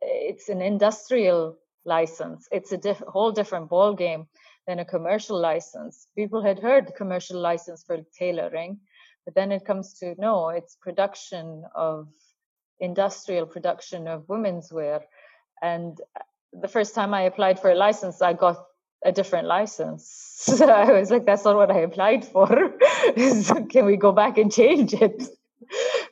it's 0.01 0.49
an 0.49 0.61
industrial 0.61 1.57
license. 1.85 2.47
It's 2.51 2.71
a 2.71 2.77
diff- 2.77 3.03
whole 3.07 3.31
different 3.31 3.69
ball 3.69 3.93
game 3.93 4.27
than 4.67 4.79
a 4.79 4.85
commercial 4.85 5.39
license 5.39 6.07
people 6.15 6.41
had 6.41 6.59
heard 6.59 6.93
commercial 6.95 7.39
license 7.39 7.83
for 7.83 7.97
tailoring 8.17 8.79
but 9.25 9.35
then 9.35 9.51
it 9.51 9.65
comes 9.65 9.93
to 9.99 10.15
no 10.17 10.49
it's 10.49 10.75
production 10.81 11.63
of 11.75 12.07
industrial 12.79 13.45
production 13.45 14.07
of 14.07 14.27
women's 14.27 14.71
wear. 14.71 15.01
And 15.61 15.99
the 16.53 16.67
first 16.67 16.95
time 16.95 17.13
I 17.13 17.23
applied 17.23 17.59
for 17.59 17.71
a 17.71 17.75
license, 17.75 18.21
I 18.21 18.33
got 18.33 18.63
a 19.03 19.11
different 19.11 19.47
license. 19.47 20.23
So 20.37 20.69
I 20.69 20.91
was 20.91 21.09
like, 21.09 21.25
that's 21.25 21.43
not 21.45 21.55
what 21.55 21.71
I 21.71 21.79
applied 21.79 22.23
for. 22.23 22.47
Can 23.69 23.85
we 23.85 23.97
go 23.97 24.11
back 24.11 24.37
and 24.37 24.51
change 24.51 24.93
it? 24.93 25.23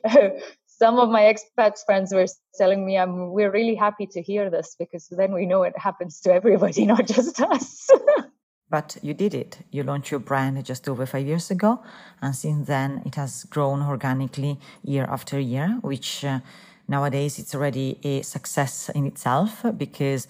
Some 0.66 0.98
of 0.98 1.08
my 1.08 1.32
expat 1.32 1.78
friends 1.86 2.12
were 2.12 2.26
telling 2.58 2.84
me, 2.84 2.98
"I'm 2.98 3.30
we're 3.30 3.52
really 3.52 3.76
happy 3.76 4.06
to 4.08 4.20
hear 4.20 4.50
this 4.50 4.76
because 4.78 5.06
then 5.08 5.32
we 5.32 5.46
know 5.46 5.62
it 5.62 5.78
happens 5.78 6.20
to 6.22 6.34
everybody, 6.34 6.84
not 6.86 7.06
just 7.06 7.40
us." 7.40 7.88
But 8.68 8.96
you 9.02 9.14
did 9.14 9.34
it. 9.34 9.58
You 9.70 9.84
launched 9.84 10.10
your 10.10 10.20
brand 10.20 10.64
just 10.64 10.88
over 10.88 11.06
five 11.06 11.26
years 11.26 11.50
ago, 11.50 11.82
and 12.20 12.34
since 12.34 12.66
then 12.66 13.02
it 13.06 13.14
has 13.14 13.44
grown 13.44 13.82
organically 13.82 14.58
year 14.82 15.06
after 15.08 15.38
year, 15.38 15.78
which 15.82 16.24
uh, 16.24 16.40
Nowadays, 16.88 17.38
it's 17.38 17.54
already 17.54 17.98
a 18.04 18.22
success 18.22 18.90
in 18.90 19.06
itself 19.06 19.64
because 19.76 20.28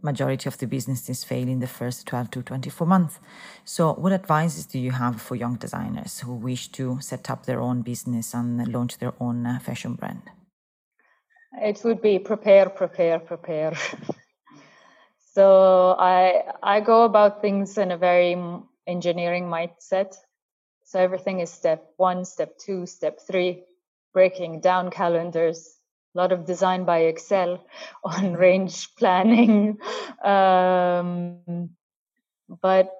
majority 0.00 0.48
of 0.48 0.56
the 0.56 0.66
businesses 0.66 1.22
fail 1.22 1.46
in 1.46 1.60
the 1.60 1.66
first 1.66 2.06
12 2.06 2.30
to 2.30 2.42
24 2.42 2.86
months. 2.86 3.20
So, 3.64 3.92
what 3.92 4.12
advices 4.12 4.64
do 4.64 4.78
you 4.78 4.92
have 4.92 5.20
for 5.20 5.34
young 5.36 5.56
designers 5.56 6.20
who 6.20 6.34
wish 6.34 6.68
to 6.68 6.98
set 7.00 7.30
up 7.30 7.44
their 7.44 7.60
own 7.60 7.82
business 7.82 8.32
and 8.32 8.66
launch 8.72 8.98
their 8.98 9.12
own 9.20 9.46
uh, 9.46 9.58
fashion 9.58 9.94
brand? 9.94 10.22
It 11.60 11.82
would 11.84 12.00
be 12.00 12.18
prepare, 12.18 12.70
prepare, 12.70 13.18
prepare. 13.18 13.74
so 15.34 15.96
I 15.98 16.44
I 16.62 16.80
go 16.80 17.04
about 17.04 17.40
things 17.40 17.78
in 17.78 17.90
a 17.90 17.96
very 17.96 18.36
engineering 18.86 19.48
mindset. 19.48 20.14
So 20.84 20.98
everything 21.00 21.40
is 21.40 21.50
step 21.50 21.92
one, 21.96 22.24
step 22.24 22.58
two, 22.58 22.86
step 22.86 23.18
three, 23.26 23.64
breaking 24.12 24.60
down 24.60 24.90
calendars, 24.90 25.78
a 26.14 26.18
lot 26.18 26.32
of 26.32 26.44
design 26.44 26.84
by 26.84 27.00
Excel 27.00 27.64
on 28.04 28.34
range 28.34 28.94
planning. 28.96 29.78
Um, 30.22 31.70
but 32.62 32.90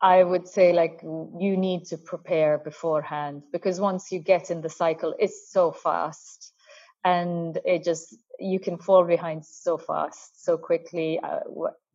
I 0.00 0.22
would 0.24 0.48
say 0.48 0.72
like 0.72 1.00
you 1.02 1.56
need 1.56 1.86
to 1.86 1.98
prepare 1.98 2.58
beforehand 2.58 3.42
because 3.52 3.80
once 3.80 4.10
you 4.10 4.18
get 4.18 4.50
in 4.50 4.60
the 4.60 4.68
cycle, 4.68 5.14
it's 5.18 5.52
so 5.52 5.70
fast 5.70 6.52
and 7.04 7.58
it 7.64 7.84
just 7.84 8.16
you 8.38 8.58
can 8.58 8.78
fall 8.78 9.04
behind 9.04 9.44
so 9.44 9.78
fast 9.78 10.44
so 10.44 10.56
quickly 10.56 11.20
uh, 11.20 11.40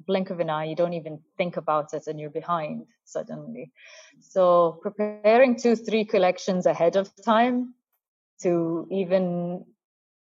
blink 0.05 0.29
of 0.29 0.39
an 0.39 0.49
eye 0.49 0.65
you 0.65 0.75
don't 0.75 0.93
even 0.93 1.19
think 1.37 1.57
about 1.57 1.93
it 1.93 2.07
and 2.07 2.19
you're 2.19 2.29
behind 2.29 2.85
suddenly. 3.05 3.71
So 4.19 4.79
preparing 4.81 5.55
two 5.57 5.75
three 5.75 6.05
collections 6.05 6.65
ahead 6.65 6.95
of 6.95 7.09
time 7.23 7.73
to 8.41 8.87
even 8.91 9.65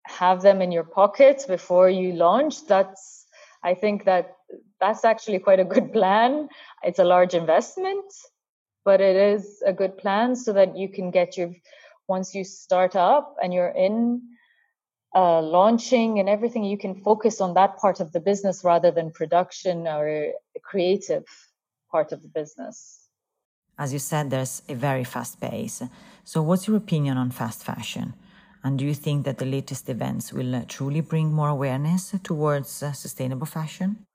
have 0.07 0.43
them 0.43 0.61
in 0.63 0.71
your 0.71 0.85
pocket 0.85 1.45
before 1.49 1.89
you 1.89 2.13
launch 2.13 2.67
that's 2.67 3.27
i 3.63 3.75
think 3.75 4.05
that 4.05 4.37
that's 4.81 5.05
actually 5.05 5.39
quite 5.39 5.61
a 5.61 5.65
good 5.65 5.93
plan. 5.93 6.49
It's 6.83 6.99
a 6.99 7.05
large 7.05 7.35
investment 7.35 8.05
but 8.85 9.01
it 9.01 9.17
is 9.17 9.63
a 9.67 9.73
good 9.73 9.97
plan 9.97 10.37
so 10.37 10.53
that 10.53 10.77
you 10.77 10.89
can 10.89 11.11
get 11.11 11.37
your 11.37 11.51
once 12.07 12.35
you 12.35 12.45
start 12.45 12.95
up 12.95 13.37
and 13.43 13.55
you're 13.55 13.69
in 13.69 14.21
uh, 15.15 15.41
launching 15.41 16.19
and 16.19 16.29
everything, 16.29 16.65
you 16.65 16.79
can 16.79 16.95
focus 16.95 17.41
on 17.41 17.55
that 17.55 17.77
part 17.79 18.01
of 18.01 18.13
the 18.13 18.21
business 18.21 18.65
rather 18.65 18.91
than 18.91 19.11
production 19.11 19.87
or 19.87 20.33
creative 20.63 21.25
part 21.91 22.13
of 22.13 22.23
the 22.23 22.29
business. 22.29 23.09
As 23.79 23.93
you 23.93 23.99
said, 23.99 24.31
there's 24.31 24.63
a 24.69 24.75
very 24.75 25.05
fast 25.05 25.41
pace. 25.41 25.83
So, 26.25 26.43
what's 26.43 26.69
your 26.69 26.77
opinion 26.77 27.17
on 27.17 27.31
fast 27.31 27.65
fashion? 27.65 28.15
And 28.63 28.79
do 28.79 28.85
you 28.85 28.95
think 28.95 29.25
that 29.25 29.39
the 29.39 29.45
latest 29.45 29.89
events 29.89 30.33
will 30.33 30.55
uh, 30.55 30.63
truly 30.67 31.01
bring 31.01 31.33
more 31.33 31.49
awareness 31.49 32.15
towards 32.23 32.83
uh, 32.83 32.93
sustainable 32.93 33.47
fashion? 33.47 34.07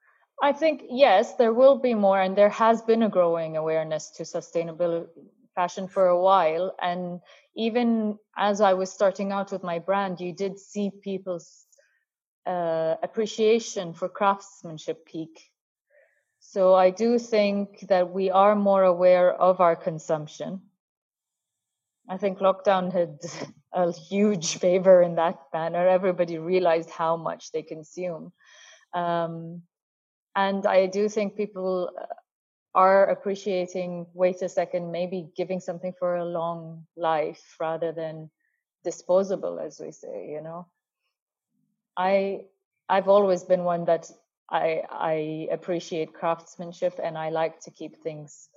I 0.42 0.54
think 0.54 0.84
yes, 0.90 1.36
there 1.36 1.54
will 1.54 1.78
be 1.78 1.94
more, 1.94 2.20
and 2.20 2.36
there 2.36 2.50
has 2.50 2.82
been 2.82 3.04
a 3.04 3.10
growing 3.10 3.58
awareness 3.58 4.10
to 4.12 4.26
sustainable 4.26 5.08
fashion 5.54 5.88
for 5.88 6.08
a 6.08 6.20
while. 6.20 6.74
And 6.82 7.20
even 7.60 8.18
as 8.38 8.62
I 8.62 8.74
was 8.74 8.90
starting 8.90 9.34
out 9.34 9.52
with 9.52 9.64
my 9.64 9.80
brand, 9.80 10.22
you 10.22 10.34
did 10.34 10.58
see 10.58 10.92
people's 11.04 11.66
uh, 12.46 12.96
appreciation 13.04 13.94
for 13.94 14.08
craftsmanship 14.08 15.06
peak. 15.06 15.52
So 16.40 16.74
I 16.74 16.90
do 16.90 17.20
think 17.20 17.82
that 17.90 18.12
we 18.12 18.32
are 18.32 18.56
more 18.56 18.84
aware 18.84 19.34
of 19.34 19.60
our 19.60 19.76
consumption. 19.76 20.62
I 22.08 22.16
think 22.18 22.40
lockdown 22.40 22.94
had 22.94 23.20
a 23.74 23.92
huge 23.92 24.58
favor 24.58 25.02
in 25.02 25.16
that 25.16 25.40
manner. 25.54 25.86
Everybody 25.86 26.38
realized 26.38 26.90
how 26.90 27.18
much 27.18 27.52
they 27.52 27.62
consume. 27.62 28.32
Um, 28.94 29.64
and 30.34 30.66
I 30.66 30.88
do 30.88 31.10
think 31.10 31.36
people 31.36 31.92
are 32.76 33.06
appreciating 33.10 34.06
wait 34.14 34.42
a 34.42 34.50
second 34.50 34.92
maybe 34.92 35.30
giving 35.36 35.60
something 35.60 35.94
for 36.00 36.16
a 36.18 36.26
long 36.26 36.86
life 36.98 37.56
rather 37.60 37.92
than 37.92 38.30
disposable 38.84 39.60
as 39.60 39.80
we 39.84 39.92
say 39.92 40.30
you 40.32 40.42
know? 40.42 40.66
I 41.98 42.46
i've 42.90 43.08
always 43.10 43.44
been 43.44 43.64
one 43.64 43.86
that 43.86 44.10
i 44.50 44.82
i 44.90 45.48
appreciate 45.52 46.14
craftsmanship 46.14 47.00
and 47.04 47.18
i 47.18 47.30
like 47.30 47.60
to 47.62 47.72
keep 47.72 47.96
things 48.04 48.50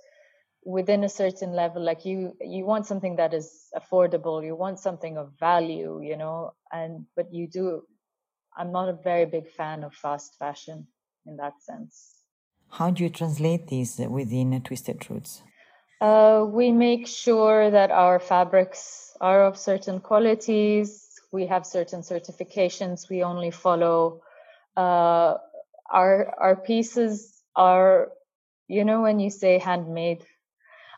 within 0.65 1.03
a 1.03 1.09
certain 1.09 1.53
level. 1.53 1.81
Like 1.83 2.05
you 2.05 2.33
you 2.41 2.65
want 2.65 2.85
something 2.87 3.15
that 3.17 3.33
is 3.33 3.69
affordable 3.75 4.43
you 4.45 4.55
want 4.55 4.79
something 4.79 5.17
of 5.17 5.33
value 5.39 6.01
you 6.03 6.17
know? 6.17 6.53
And 6.71 7.05
but 7.15 7.33
you 7.33 7.47
do 7.47 7.83
i'm 8.57 8.71
not 8.71 8.89
a 8.89 8.93
very 9.03 9.25
big 9.25 9.49
fan 9.51 9.83
of 9.83 9.93
fast 9.93 10.35
fashion 10.39 10.87
in 11.27 11.37
that 11.37 11.61
sense 11.61 12.12
how 12.73 12.89
do 12.89 13.03
you 13.03 13.09
translate 13.09 13.67
these 13.67 13.99
within 13.99 14.59
Twisted 14.61 15.07
Roots? 15.09 15.43
Uh, 16.01 16.43
we 16.47 16.71
make 16.71 17.07
sure 17.07 17.69
that 17.69 17.91
our 17.91 18.19
fabrics 18.19 19.15
are 19.21 19.45
of 19.45 19.57
certain 19.57 19.99
qualities. 19.99 21.07
We 21.31 21.45
have 21.45 21.65
certain 21.65 22.01
certifications. 22.01 23.09
We 23.09 23.23
only 23.23 23.51
follow 23.51 24.21
uh, 24.75 25.35
our 25.89 26.33
our 26.39 26.55
pieces 26.55 27.43
are, 27.55 28.09
you 28.67 28.83
know, 28.83 29.03
when 29.03 29.19
you 29.19 29.29
say 29.29 29.59
handmade, 29.59 30.25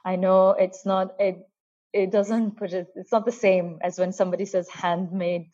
I 0.05 0.15
know 0.15 0.51
it's 0.51 0.85
not 0.85 1.15
it 1.19 1.39
it 1.91 2.09
doesn't 2.09 2.57
put 2.57 2.71
it 2.71 2.87
it's 2.95 3.11
not 3.11 3.25
the 3.25 3.33
same 3.33 3.79
as 3.81 3.99
when 3.99 4.13
somebody 4.13 4.45
says 4.45 4.69
handmade 4.69 5.49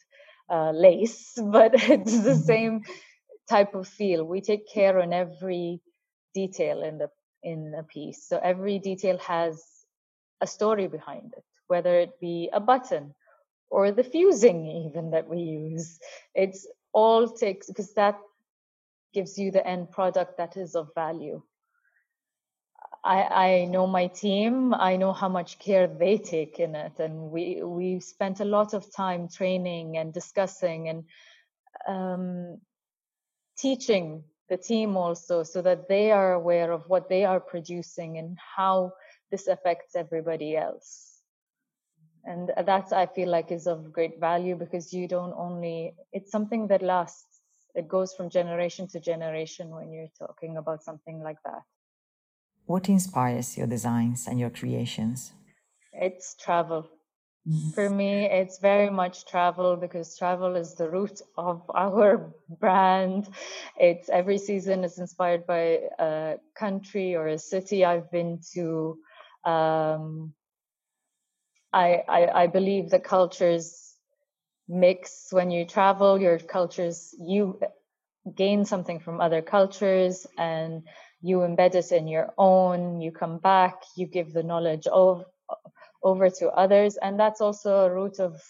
uh, 0.49 0.71
lace, 0.71 1.33
but 1.43 1.73
it's 1.73 2.21
the 2.21 2.31
mm-hmm. 2.31 2.41
same 2.41 2.81
type 3.49 3.73
of 3.73 3.87
feel. 3.87 4.23
We 4.23 4.41
take 4.41 4.71
care 4.71 5.01
on 5.01 5.13
every 5.13 5.81
detail 6.33 6.83
in 6.83 6.97
the 6.97 7.09
in 7.43 7.73
a 7.77 7.83
piece. 7.83 8.27
So 8.27 8.39
every 8.41 8.79
detail 8.79 9.17
has 9.19 9.63
a 10.41 10.47
story 10.47 10.87
behind 10.87 11.33
it, 11.37 11.43
whether 11.67 11.95
it 11.99 12.19
be 12.19 12.49
a 12.53 12.59
button 12.59 13.13
or 13.69 13.91
the 13.91 14.03
fusing 14.03 14.67
even 14.89 15.11
that 15.11 15.27
we 15.27 15.39
use. 15.39 15.99
It's 16.35 16.67
all 16.93 17.27
takes 17.27 17.67
because 17.67 17.93
that 17.93 18.19
gives 19.13 19.37
you 19.37 19.51
the 19.51 19.65
end 19.65 19.91
product 19.91 20.37
that 20.37 20.57
is 20.57 20.75
of 20.75 20.89
value. 20.95 21.41
I, 23.03 23.23
I 23.23 23.65
know 23.65 23.87
my 23.87 24.07
team. 24.07 24.73
I 24.73 24.95
know 24.97 25.11
how 25.11 25.27
much 25.27 25.57
care 25.57 25.87
they 25.87 26.17
take 26.17 26.59
in 26.59 26.75
it, 26.75 26.99
and 26.99 27.31
we 27.31 27.63
we 27.63 27.99
spent 27.99 28.41
a 28.41 28.45
lot 28.45 28.75
of 28.75 28.93
time 28.93 29.27
training 29.27 29.97
and 29.97 30.13
discussing 30.13 30.87
and 30.89 31.03
um, 31.87 32.61
teaching 33.57 34.23
the 34.51 34.57
team 34.57 34.97
also 34.97 35.43
so 35.43 35.61
that 35.61 35.87
they 35.87 36.11
are 36.11 36.33
aware 36.33 36.73
of 36.73 36.83
what 36.87 37.07
they 37.07 37.23
are 37.23 37.39
producing 37.39 38.17
and 38.17 38.37
how 38.57 38.91
this 39.31 39.47
affects 39.47 39.95
everybody 39.95 40.57
else. 40.57 41.21
And 42.25 42.51
that 42.57 42.91
i 42.91 43.05
feel 43.05 43.29
like 43.29 43.49
is 43.51 43.65
of 43.65 43.93
great 43.93 44.19
value 44.19 44.55
because 44.55 44.93
you 44.93 45.07
don't 45.07 45.33
only 45.37 45.95
it's 46.11 46.31
something 46.31 46.67
that 46.67 46.83
lasts. 46.83 47.39
It 47.73 47.87
goes 47.87 48.13
from 48.13 48.29
generation 48.29 48.89
to 48.89 48.99
generation 48.99 49.69
when 49.69 49.93
you're 49.93 50.15
talking 50.19 50.57
about 50.57 50.83
something 50.83 51.23
like 51.23 51.41
that. 51.45 51.63
What 52.65 52.89
inspires 52.89 53.57
your 53.57 53.67
designs 53.67 54.27
and 54.27 54.37
your 54.37 54.49
creations? 54.49 55.31
It's 55.93 56.35
travel. 56.35 56.89
For 57.73 57.89
me, 58.01 58.25
it's 58.25 58.59
very 58.59 58.89
much 58.89 59.25
travel 59.25 59.75
because 59.75 60.17
travel 60.17 60.55
is 60.55 60.75
the 60.75 60.89
root 60.89 61.21
of 61.37 61.63
our 61.75 62.33
brand. 62.59 63.29
It's 63.79 64.09
every 64.09 64.37
season 64.37 64.83
is 64.83 64.99
inspired 64.99 65.45
by 65.47 65.79
a 65.99 66.37
country 66.55 67.15
or 67.15 67.27
a 67.27 67.39
city 67.39 67.85
I've 67.85 68.11
been 68.11 68.39
to. 68.53 68.97
Um, 69.45 70.33
I, 71.73 72.03
I, 72.07 72.43
I 72.43 72.47
believe 72.47 72.89
the 72.89 72.99
cultures 72.99 73.95
mix 74.67 75.27
when 75.31 75.51
you 75.51 75.65
travel. 75.65 76.19
Your 76.19 76.37
cultures 76.37 77.15
you 77.19 77.59
gain 78.35 78.65
something 78.65 78.99
from 78.99 79.19
other 79.19 79.41
cultures 79.41 80.27
and 80.37 80.83
you 81.21 81.39
embed 81.39 81.75
it 81.75 81.91
in 81.91 82.07
your 82.07 82.33
own. 82.37 83.01
You 83.01 83.11
come 83.11 83.39
back. 83.39 83.81
You 83.95 84.05
give 84.05 84.33
the 84.33 84.43
knowledge 84.43 84.87
of 84.87 85.25
over 86.03 86.29
to 86.29 86.49
others. 86.49 86.97
And 86.97 87.19
that's 87.19 87.41
also 87.41 87.85
a 87.85 87.93
root 87.93 88.19
of 88.19 88.41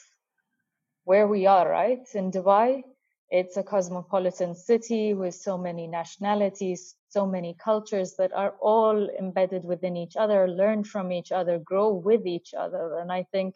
where 1.03 1.27
we 1.27 1.45
are, 1.45 1.69
right? 1.69 2.07
In 2.13 2.31
Dubai, 2.31 2.83
it's 3.29 3.57
a 3.57 3.63
cosmopolitan 3.63 4.55
city 4.55 5.13
with 5.13 5.33
so 5.33 5.57
many 5.57 5.87
nationalities, 5.87 6.95
so 7.09 7.25
many 7.25 7.55
cultures 7.63 8.15
that 8.17 8.33
are 8.33 8.55
all 8.61 9.09
embedded 9.19 9.63
within 9.65 9.95
each 9.97 10.15
other, 10.17 10.47
learn 10.47 10.83
from 10.83 11.11
each 11.11 11.31
other, 11.31 11.57
grow 11.59 11.93
with 11.93 12.27
each 12.27 12.53
other. 12.53 12.99
And 12.99 13.11
I 13.11 13.23
think 13.31 13.55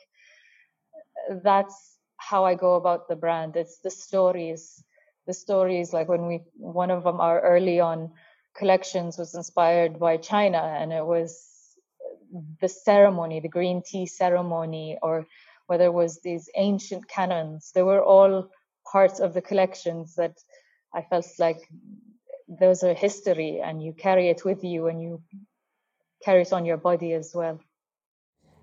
that's 1.43 1.97
how 2.17 2.45
I 2.45 2.55
go 2.55 2.75
about 2.75 3.07
the 3.07 3.15
brand. 3.15 3.55
It's 3.55 3.79
the 3.79 3.91
stories. 3.91 4.83
The 5.27 5.33
stories, 5.33 5.91
like 5.91 6.07
when 6.07 6.27
we, 6.27 6.41
one 6.57 6.91
of 6.91 7.03
them, 7.03 7.19
our 7.19 7.41
early 7.41 7.79
on 7.79 8.11
collections 8.55 9.17
was 9.17 9.35
inspired 9.35 9.99
by 9.99 10.17
China, 10.17 10.59
and 10.59 10.93
it 10.93 11.05
was 11.05 11.54
the 12.61 12.67
ceremony, 12.67 13.39
the 13.39 13.49
green 13.49 13.81
tea 13.85 14.05
ceremony, 14.05 14.97
or 15.01 15.25
whether 15.67 15.85
it 15.85 15.93
was 15.93 16.19
these 16.21 16.49
ancient 16.55 17.07
canons, 17.07 17.71
they 17.73 17.83
were 17.83 18.03
all 18.03 18.49
parts 18.91 19.19
of 19.19 19.33
the 19.33 19.41
collections 19.41 20.15
that 20.15 20.37
I 20.93 21.01
felt 21.01 21.27
like 21.39 21.61
those 22.47 22.83
are 22.83 22.93
history 22.93 23.59
and 23.63 23.81
you 23.81 23.93
carry 23.93 24.29
it 24.29 24.45
with 24.45 24.63
you 24.63 24.87
and 24.87 25.01
you 25.01 25.21
carry 26.23 26.43
it 26.43 26.53
on 26.53 26.65
your 26.65 26.77
body 26.77 27.13
as 27.13 27.31
well. 27.33 27.59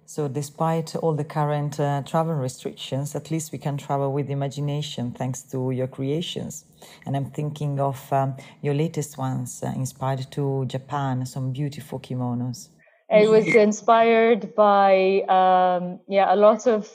So, 0.04 0.28
despite 0.28 0.94
all 0.96 1.14
the 1.14 1.24
current 1.24 1.80
uh, 1.80 2.02
travel 2.02 2.34
restrictions, 2.34 3.14
at 3.14 3.30
least 3.30 3.52
we 3.52 3.58
can 3.58 3.78
travel 3.78 4.12
with 4.12 4.28
imagination 4.30 5.12
thanks 5.12 5.42
to 5.44 5.70
your 5.70 5.86
creations. 5.86 6.64
And 7.06 7.16
I'm 7.16 7.30
thinking 7.30 7.80
of 7.80 8.12
um, 8.12 8.36
your 8.60 8.74
latest 8.74 9.16
ones, 9.16 9.62
uh, 9.62 9.72
inspired 9.74 10.30
to 10.32 10.66
Japan, 10.66 11.24
some 11.24 11.52
beautiful 11.52 11.98
kimonos. 12.00 12.68
It 13.12 13.28
was 13.28 13.46
inspired 13.54 14.54
by, 14.54 15.22
um, 15.28 16.00
yeah, 16.08 16.32
a 16.32 16.36
lot 16.36 16.66
of 16.66 16.88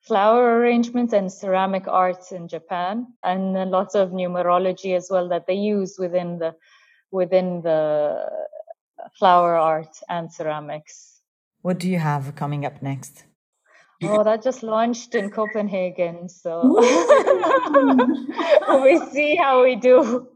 flower 0.00 0.58
arrangements 0.58 1.12
and 1.12 1.30
ceramic 1.30 1.86
arts 1.86 2.32
in 2.32 2.48
Japan, 2.48 3.06
and 3.22 3.56
a 3.56 3.66
lot 3.66 3.94
of 3.94 4.10
numerology 4.10 4.96
as 4.96 5.08
well 5.10 5.28
that 5.28 5.46
they 5.46 5.54
use 5.54 5.96
within 5.98 6.38
the 6.38 6.54
within 7.10 7.60
the 7.62 8.28
flower 9.18 9.56
art 9.56 9.94
and 10.08 10.32
ceramics. 10.32 11.20
What 11.60 11.78
do 11.78 11.88
you 11.88 11.98
have 11.98 12.34
coming 12.34 12.64
up 12.64 12.82
next? 12.82 13.24
Oh, 14.04 14.24
that 14.24 14.42
just 14.42 14.64
launched 14.64 15.14
in 15.14 15.30
Copenhagen, 15.30 16.28
so 16.28 16.74
we 18.82 18.98
see 19.12 19.36
how 19.36 19.62
we 19.62 19.76
do. 19.76 20.26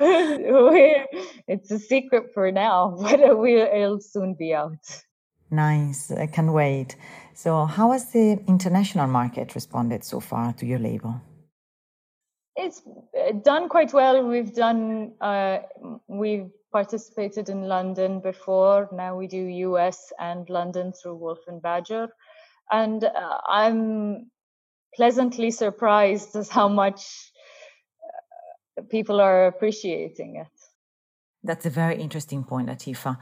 it's 1.46 1.70
a 1.70 1.78
secret 1.78 2.32
for 2.32 2.50
now, 2.50 2.96
but 3.00 3.20
it'll 3.20 4.00
soon 4.00 4.34
be 4.34 4.54
out. 4.54 5.02
Nice, 5.50 6.10
I 6.10 6.26
can 6.26 6.52
wait. 6.52 6.96
So, 7.34 7.66
how 7.66 7.92
has 7.92 8.12
the 8.12 8.38
international 8.46 9.08
market 9.08 9.54
responded 9.54 10.04
so 10.04 10.20
far 10.20 10.52
to 10.54 10.66
your 10.66 10.78
label? 10.78 11.20
It's 12.56 12.82
uh, 12.86 13.32
done 13.32 13.68
quite 13.68 13.92
well. 13.92 14.26
We've 14.26 14.54
done, 14.54 15.12
uh, 15.20 15.58
we've 16.08 16.50
participated 16.72 17.48
in 17.48 17.62
London 17.62 18.20
before. 18.20 18.88
Now 18.92 19.16
we 19.16 19.26
do 19.26 19.38
US 19.38 20.12
and 20.18 20.48
London 20.48 20.92
through 20.92 21.16
Wolf 21.16 21.40
and 21.46 21.60
Badger. 21.60 22.08
And 22.70 23.04
uh, 23.04 23.38
I'm 23.48 24.30
pleasantly 24.94 25.50
surprised 25.50 26.36
as 26.36 26.48
how 26.58 26.68
much 26.68 27.29
people 28.88 29.20
are 29.20 29.46
appreciating 29.46 30.36
it. 30.36 30.48
That's 31.42 31.66
a 31.66 31.70
very 31.70 32.00
interesting 32.00 32.44
point, 32.44 32.68
Latifa. 32.68 33.18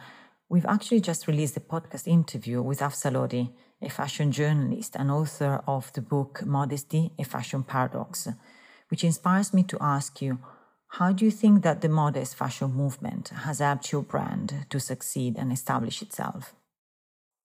We've 0.49 0.67
actually 0.67 1.01
just 1.01 1.29
released 1.29 1.57
a 1.57 1.61
podcast 1.61 2.07
interview 2.07 2.63
with 2.63 2.81
Hafsa 2.81 3.11
Lodi, 3.11 3.51
a 3.83 3.89
fashion 3.89 4.33
journalist 4.33 4.97
and 4.97 5.11
author 5.11 5.63
of 5.67 5.93
the 5.93 6.01
book 6.01 6.45
Modesty, 6.45 7.13
a 7.19 7.25
Fashion 7.25 7.63
Paradox, 7.63 8.29
which 8.89 9.05
inspires 9.05 9.55
me 9.55 9.63
to 9.65 9.79
ask 9.81 10.21
you 10.21 10.39
how 10.93 11.13
do 11.13 11.25
you 11.25 11.31
think 11.31 11.63
that 11.63 11.83
the 11.83 11.89
modest 11.89 12.35
fashion 12.35 12.73
movement 12.73 13.29
has 13.29 13.59
helped 13.59 13.93
your 13.93 14.03
brand 14.03 14.67
to 14.71 14.81
succeed 14.81 15.37
and 15.37 15.53
establish 15.53 16.01
itself? 16.01 16.55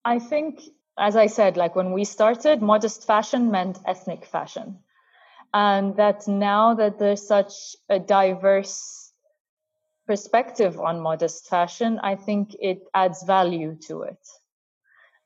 I 0.05 0.19
think, 0.19 0.61
as 0.97 1.15
I 1.15 1.27
said, 1.27 1.57
like 1.57 1.75
when 1.75 1.91
we 1.91 2.05
started, 2.05 2.61
modest 2.61 3.05
fashion 3.05 3.51
meant 3.51 3.79
ethnic 3.85 4.25
fashion. 4.25 4.79
And 5.53 5.95
that 5.97 6.27
now 6.27 6.73
that 6.73 6.97
there's 6.97 7.25
such 7.27 7.75
a 7.89 7.99
diverse 7.99 9.11
perspective 10.07 10.79
on 10.79 10.99
modest 10.99 11.47
fashion, 11.47 11.99
I 12.01 12.15
think 12.15 12.55
it 12.59 12.81
adds 12.93 13.23
value 13.23 13.77
to 13.87 14.01
it. 14.03 14.27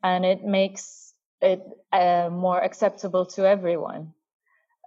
And 0.03 0.25
it 0.25 0.43
makes 0.43 1.13
it 1.41 1.63
uh, 1.93 2.29
more 2.31 2.59
acceptable 2.61 3.25
to 3.25 3.47
everyone. 3.47 4.13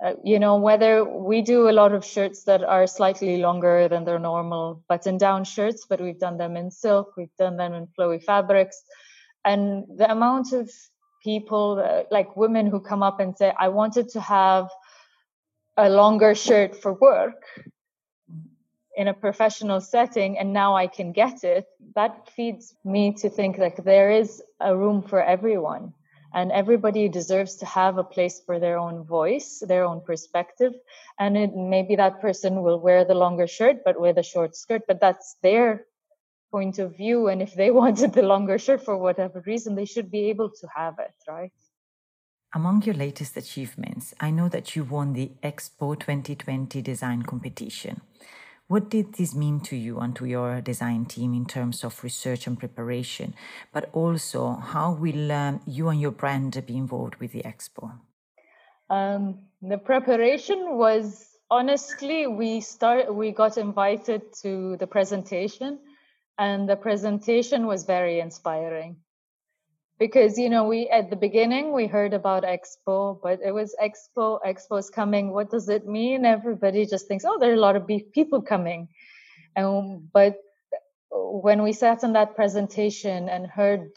Uh, 0.02 0.14
you 0.24 0.38
know, 0.38 0.56
whether 0.56 1.04
we 1.04 1.42
do 1.42 1.68
a 1.68 1.72
lot 1.72 1.92
of 1.92 2.04
shirts 2.04 2.44
that 2.44 2.64
are 2.64 2.86
slightly 2.86 3.36
longer 3.36 3.86
than 3.88 4.04
their 4.04 4.18
normal 4.18 4.82
button 4.88 5.18
down 5.18 5.44
shirts, 5.44 5.84
but 5.88 6.00
we've 6.00 6.18
done 6.18 6.38
them 6.38 6.56
in 6.56 6.70
silk, 6.70 7.12
we've 7.16 7.36
done 7.38 7.56
them 7.56 7.74
in 7.74 7.86
flowy 7.86 8.22
fabrics. 8.22 8.82
And 9.44 9.84
the 9.96 10.10
amount 10.10 10.52
of 10.52 10.70
people, 11.22 11.82
uh, 11.84 12.04
like 12.10 12.34
women 12.34 12.66
who 12.66 12.80
come 12.80 13.02
up 13.02 13.20
and 13.20 13.36
say, 13.36 13.52
I 13.58 13.68
wanted 13.68 14.08
to 14.10 14.20
have 14.20 14.70
a 15.76 15.88
longer 15.88 16.34
shirt 16.34 16.76
for 16.76 16.92
work 16.94 17.42
in 18.96 19.08
a 19.08 19.14
professional 19.14 19.80
setting 19.80 20.38
and 20.38 20.52
now 20.52 20.74
I 20.76 20.86
can 20.86 21.12
get 21.12 21.44
it, 21.44 21.66
that 21.94 22.28
feeds 22.30 22.74
me 22.84 23.14
to 23.14 23.30
think 23.30 23.58
like 23.58 23.84
there 23.84 24.10
is 24.10 24.42
a 24.60 24.76
room 24.76 25.02
for 25.02 25.22
everyone 25.22 25.92
and 26.32 26.52
everybody 26.52 27.08
deserves 27.08 27.56
to 27.56 27.66
have 27.66 27.98
a 27.98 28.04
place 28.04 28.40
for 28.44 28.58
their 28.58 28.78
own 28.78 29.04
voice 29.04 29.62
their 29.66 29.84
own 29.84 30.00
perspective 30.00 30.72
and 31.18 31.36
it, 31.36 31.56
maybe 31.56 31.96
that 31.96 32.20
person 32.20 32.62
will 32.62 32.80
wear 32.80 33.04
the 33.04 33.14
longer 33.14 33.46
shirt 33.46 33.78
but 33.84 34.00
with 34.00 34.18
a 34.18 34.22
short 34.22 34.56
skirt 34.56 34.82
but 34.86 35.00
that's 35.00 35.36
their 35.42 35.86
point 36.52 36.78
of 36.78 36.96
view 36.96 37.28
and 37.28 37.42
if 37.42 37.54
they 37.54 37.70
wanted 37.82 38.12
the 38.12 38.22
longer 38.22 38.58
shirt 38.58 38.84
for 38.84 38.96
whatever 38.96 39.42
reason 39.46 39.74
they 39.74 39.84
should 39.84 40.10
be 40.10 40.30
able 40.30 40.50
to 40.50 40.68
have 40.74 40.94
it 40.98 41.14
right 41.28 41.52
among 42.54 42.82
your 42.82 42.94
latest 42.94 43.36
achievements 43.36 44.14
i 44.20 44.30
know 44.30 44.48
that 44.48 44.74
you 44.76 44.84
won 44.84 45.12
the 45.12 45.30
expo 45.42 45.98
2020 45.98 46.82
design 46.82 47.22
competition 47.22 48.00
what 48.70 48.88
did 48.88 49.14
this 49.14 49.34
mean 49.34 49.58
to 49.62 49.74
you 49.74 49.98
and 49.98 50.14
to 50.14 50.26
your 50.26 50.60
design 50.60 51.04
team 51.04 51.34
in 51.34 51.44
terms 51.44 51.82
of 51.82 52.04
research 52.04 52.46
and 52.46 52.56
preparation? 52.56 53.34
But 53.72 53.90
also, 53.92 54.52
how 54.54 54.92
will 54.92 55.32
um, 55.32 55.60
you 55.66 55.88
and 55.88 56.00
your 56.00 56.12
brand 56.12 56.52
be 56.68 56.76
involved 56.76 57.16
with 57.16 57.32
the 57.32 57.42
expo? 57.42 57.90
Um, 58.88 59.40
the 59.60 59.76
preparation 59.76 60.78
was 60.78 61.30
honestly 61.50 62.28
we 62.28 62.60
start 62.60 63.12
we 63.12 63.32
got 63.32 63.58
invited 63.58 64.32
to 64.42 64.76
the 64.76 64.86
presentation, 64.86 65.80
and 66.38 66.68
the 66.68 66.76
presentation 66.76 67.66
was 67.66 67.82
very 67.82 68.20
inspiring 68.20 68.98
because 70.00 70.38
you 70.38 70.48
know 70.48 70.64
we 70.64 70.88
at 70.88 71.10
the 71.10 71.16
beginning 71.16 71.72
we 71.72 71.86
heard 71.86 72.14
about 72.14 72.42
expo 72.42 73.20
but 73.22 73.38
it 73.44 73.52
was 73.52 73.76
expo 73.80 74.40
expo's 74.44 74.90
coming. 74.90 75.30
What 75.30 75.50
does 75.50 75.68
it 75.68 75.86
mean? 75.86 76.24
Everybody 76.24 76.86
just 76.86 77.06
thinks 77.06 77.24
oh 77.24 77.38
there 77.38 77.50
are 77.50 77.60
a 77.62 77.66
lot 77.68 77.76
of 77.76 77.86
people 77.86 78.42
coming. 78.42 78.88
And 79.54 80.10
but 80.12 80.36
when 81.12 81.62
we 81.62 81.72
sat 81.72 82.02
in 82.02 82.14
that 82.14 82.34
presentation 82.34 83.28
and 83.28 83.46
heard 83.46 83.90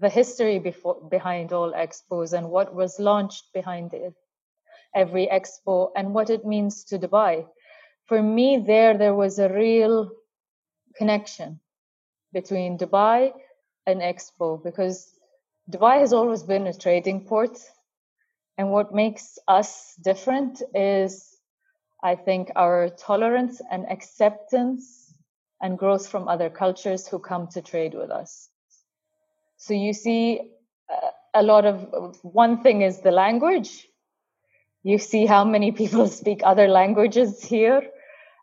the 0.00 0.08
history 0.08 0.58
before, 0.58 1.08
behind 1.08 1.52
all 1.52 1.72
expos 1.72 2.32
and 2.32 2.50
what 2.50 2.74
was 2.74 2.98
launched 2.98 3.44
behind 3.54 3.94
it 3.94 4.14
every 4.94 5.28
expo 5.28 5.90
and 5.94 6.12
what 6.12 6.28
it 6.28 6.44
means 6.44 6.84
to 6.84 6.98
dubai 6.98 7.46
for 8.06 8.20
me 8.20 8.64
there 8.66 8.98
there 8.98 9.14
was 9.14 9.38
a 9.38 9.48
real 9.48 10.10
connection 10.96 11.60
between 12.32 12.78
dubai 12.78 13.32
an 13.86 14.00
expo 14.00 14.62
because 14.62 15.12
Dubai 15.70 16.00
has 16.00 16.12
always 16.12 16.42
been 16.42 16.66
a 16.66 16.74
trading 16.74 17.24
port. 17.24 17.58
And 18.58 18.70
what 18.70 18.94
makes 18.94 19.38
us 19.48 19.94
different 20.02 20.62
is, 20.74 21.36
I 22.02 22.14
think, 22.14 22.50
our 22.56 22.88
tolerance 22.88 23.60
and 23.70 23.84
acceptance 23.90 25.12
and 25.60 25.78
growth 25.78 26.08
from 26.08 26.28
other 26.28 26.50
cultures 26.50 27.06
who 27.06 27.18
come 27.18 27.48
to 27.48 27.62
trade 27.62 27.94
with 27.94 28.10
us. 28.10 28.48
So 29.58 29.74
you 29.74 29.92
see 29.92 30.52
uh, 30.90 31.10
a 31.34 31.42
lot 31.42 31.66
of 31.66 32.16
one 32.22 32.62
thing 32.62 32.82
is 32.82 33.00
the 33.00 33.10
language. 33.10 33.86
You 34.82 34.98
see 34.98 35.26
how 35.26 35.44
many 35.44 35.72
people 35.80 36.06
speak 36.08 36.40
other 36.44 36.68
languages 36.68 37.42
here 37.44 37.82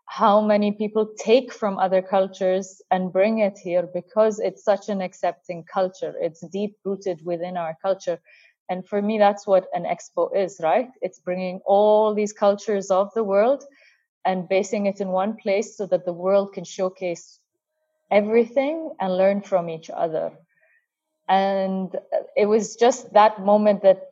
how 0.06 0.40
many 0.40 0.72
people 0.72 1.08
take 1.18 1.52
from 1.52 1.78
other 1.78 2.02
cultures 2.02 2.82
and 2.90 3.12
bring 3.12 3.38
it 3.38 3.58
here 3.58 3.88
because 3.92 4.38
it's 4.38 4.62
such 4.62 4.88
an 4.88 5.00
accepting 5.00 5.64
culture. 5.64 6.14
It's 6.20 6.46
deep 6.48 6.76
rooted 6.84 7.24
within 7.24 7.56
our 7.56 7.76
culture. 7.80 8.20
And 8.68 8.86
for 8.86 9.00
me, 9.00 9.18
that's 9.18 9.46
what 9.46 9.66
an 9.74 9.84
expo 9.84 10.34
is, 10.34 10.60
right? 10.62 10.90
It's 11.02 11.18
bringing 11.18 11.60
all 11.66 12.14
these 12.14 12.32
cultures 12.32 12.90
of 12.90 13.12
the 13.14 13.24
world 13.24 13.64
and 14.24 14.48
basing 14.48 14.86
it 14.86 15.00
in 15.00 15.08
one 15.08 15.36
place 15.36 15.76
so 15.76 15.86
that 15.86 16.04
the 16.04 16.12
world 16.12 16.52
can 16.52 16.64
showcase 16.64 17.38
everything 18.10 18.90
and 19.00 19.16
learn 19.16 19.42
from 19.42 19.68
each 19.68 19.90
other. 19.90 20.32
And 21.28 21.94
it 22.36 22.46
was 22.46 22.76
just 22.76 23.12
that 23.14 23.40
moment 23.40 23.82
that 23.82 24.08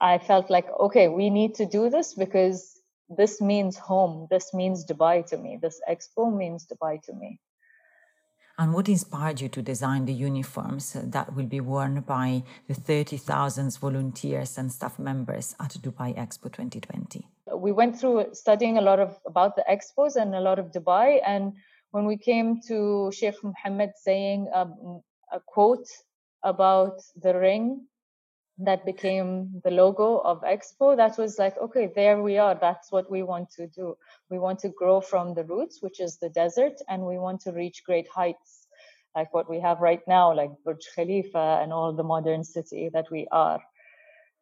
I 0.00 0.18
felt 0.18 0.50
like, 0.50 0.68
okay, 0.80 1.08
we 1.08 1.30
need 1.30 1.56
to 1.56 1.66
do 1.66 1.90
this 1.90 2.14
because 2.14 2.77
this 3.08 3.40
means 3.40 3.76
home. 3.76 4.26
This 4.30 4.52
means 4.52 4.84
Dubai 4.84 5.24
to 5.26 5.36
me. 5.36 5.58
This 5.60 5.80
expo 5.88 6.34
means 6.34 6.66
Dubai 6.66 7.02
to 7.02 7.12
me. 7.12 7.40
And 8.60 8.74
what 8.74 8.88
inspired 8.88 9.40
you 9.40 9.48
to 9.50 9.62
design 9.62 10.06
the 10.06 10.12
uniforms 10.12 10.96
that 11.00 11.32
will 11.34 11.46
be 11.46 11.60
worn 11.60 12.00
by 12.00 12.42
the 12.66 12.74
30,000 12.74 13.78
volunteers 13.78 14.58
and 14.58 14.72
staff 14.72 14.98
members 14.98 15.54
at 15.60 15.70
Dubai 15.80 16.16
Expo 16.16 16.50
2020? 16.50 17.24
We 17.54 17.70
went 17.70 18.00
through 18.00 18.30
studying 18.32 18.76
a 18.76 18.80
lot 18.80 18.98
of 18.98 19.16
about 19.26 19.54
the 19.54 19.64
expos 19.70 20.16
and 20.16 20.34
a 20.34 20.40
lot 20.40 20.58
of 20.58 20.72
Dubai. 20.72 21.20
And 21.24 21.52
when 21.92 22.04
we 22.04 22.16
came 22.16 22.60
to 22.66 23.12
Sheikh 23.14 23.36
Mohammed 23.44 23.92
saying 23.94 24.48
um, 24.52 25.02
a 25.32 25.38
quote 25.38 25.86
about 26.42 27.00
the 27.22 27.38
ring 27.38 27.86
that 28.58 28.84
became 28.84 29.60
the 29.64 29.70
logo 29.70 30.18
of 30.18 30.42
Expo. 30.42 30.96
That 30.96 31.16
was 31.16 31.38
like, 31.38 31.56
okay, 31.58 31.90
there 31.94 32.20
we 32.22 32.38
are. 32.38 32.54
That's 32.54 32.90
what 32.90 33.10
we 33.10 33.22
want 33.22 33.50
to 33.52 33.68
do. 33.68 33.96
We 34.30 34.38
want 34.38 34.58
to 34.60 34.68
grow 34.68 35.00
from 35.00 35.34
the 35.34 35.44
roots, 35.44 35.80
which 35.80 36.00
is 36.00 36.18
the 36.18 36.28
desert, 36.28 36.74
and 36.88 37.02
we 37.02 37.18
want 37.18 37.40
to 37.42 37.52
reach 37.52 37.84
great 37.84 38.08
heights 38.08 38.66
like 39.14 39.32
what 39.32 39.48
we 39.48 39.60
have 39.60 39.80
right 39.80 40.02
now, 40.06 40.34
like 40.34 40.50
Burj 40.64 40.84
Khalifa 40.94 41.60
and 41.62 41.72
all 41.72 41.92
the 41.92 42.02
modern 42.02 42.44
city 42.44 42.90
that 42.92 43.10
we 43.10 43.26
are. 43.32 43.60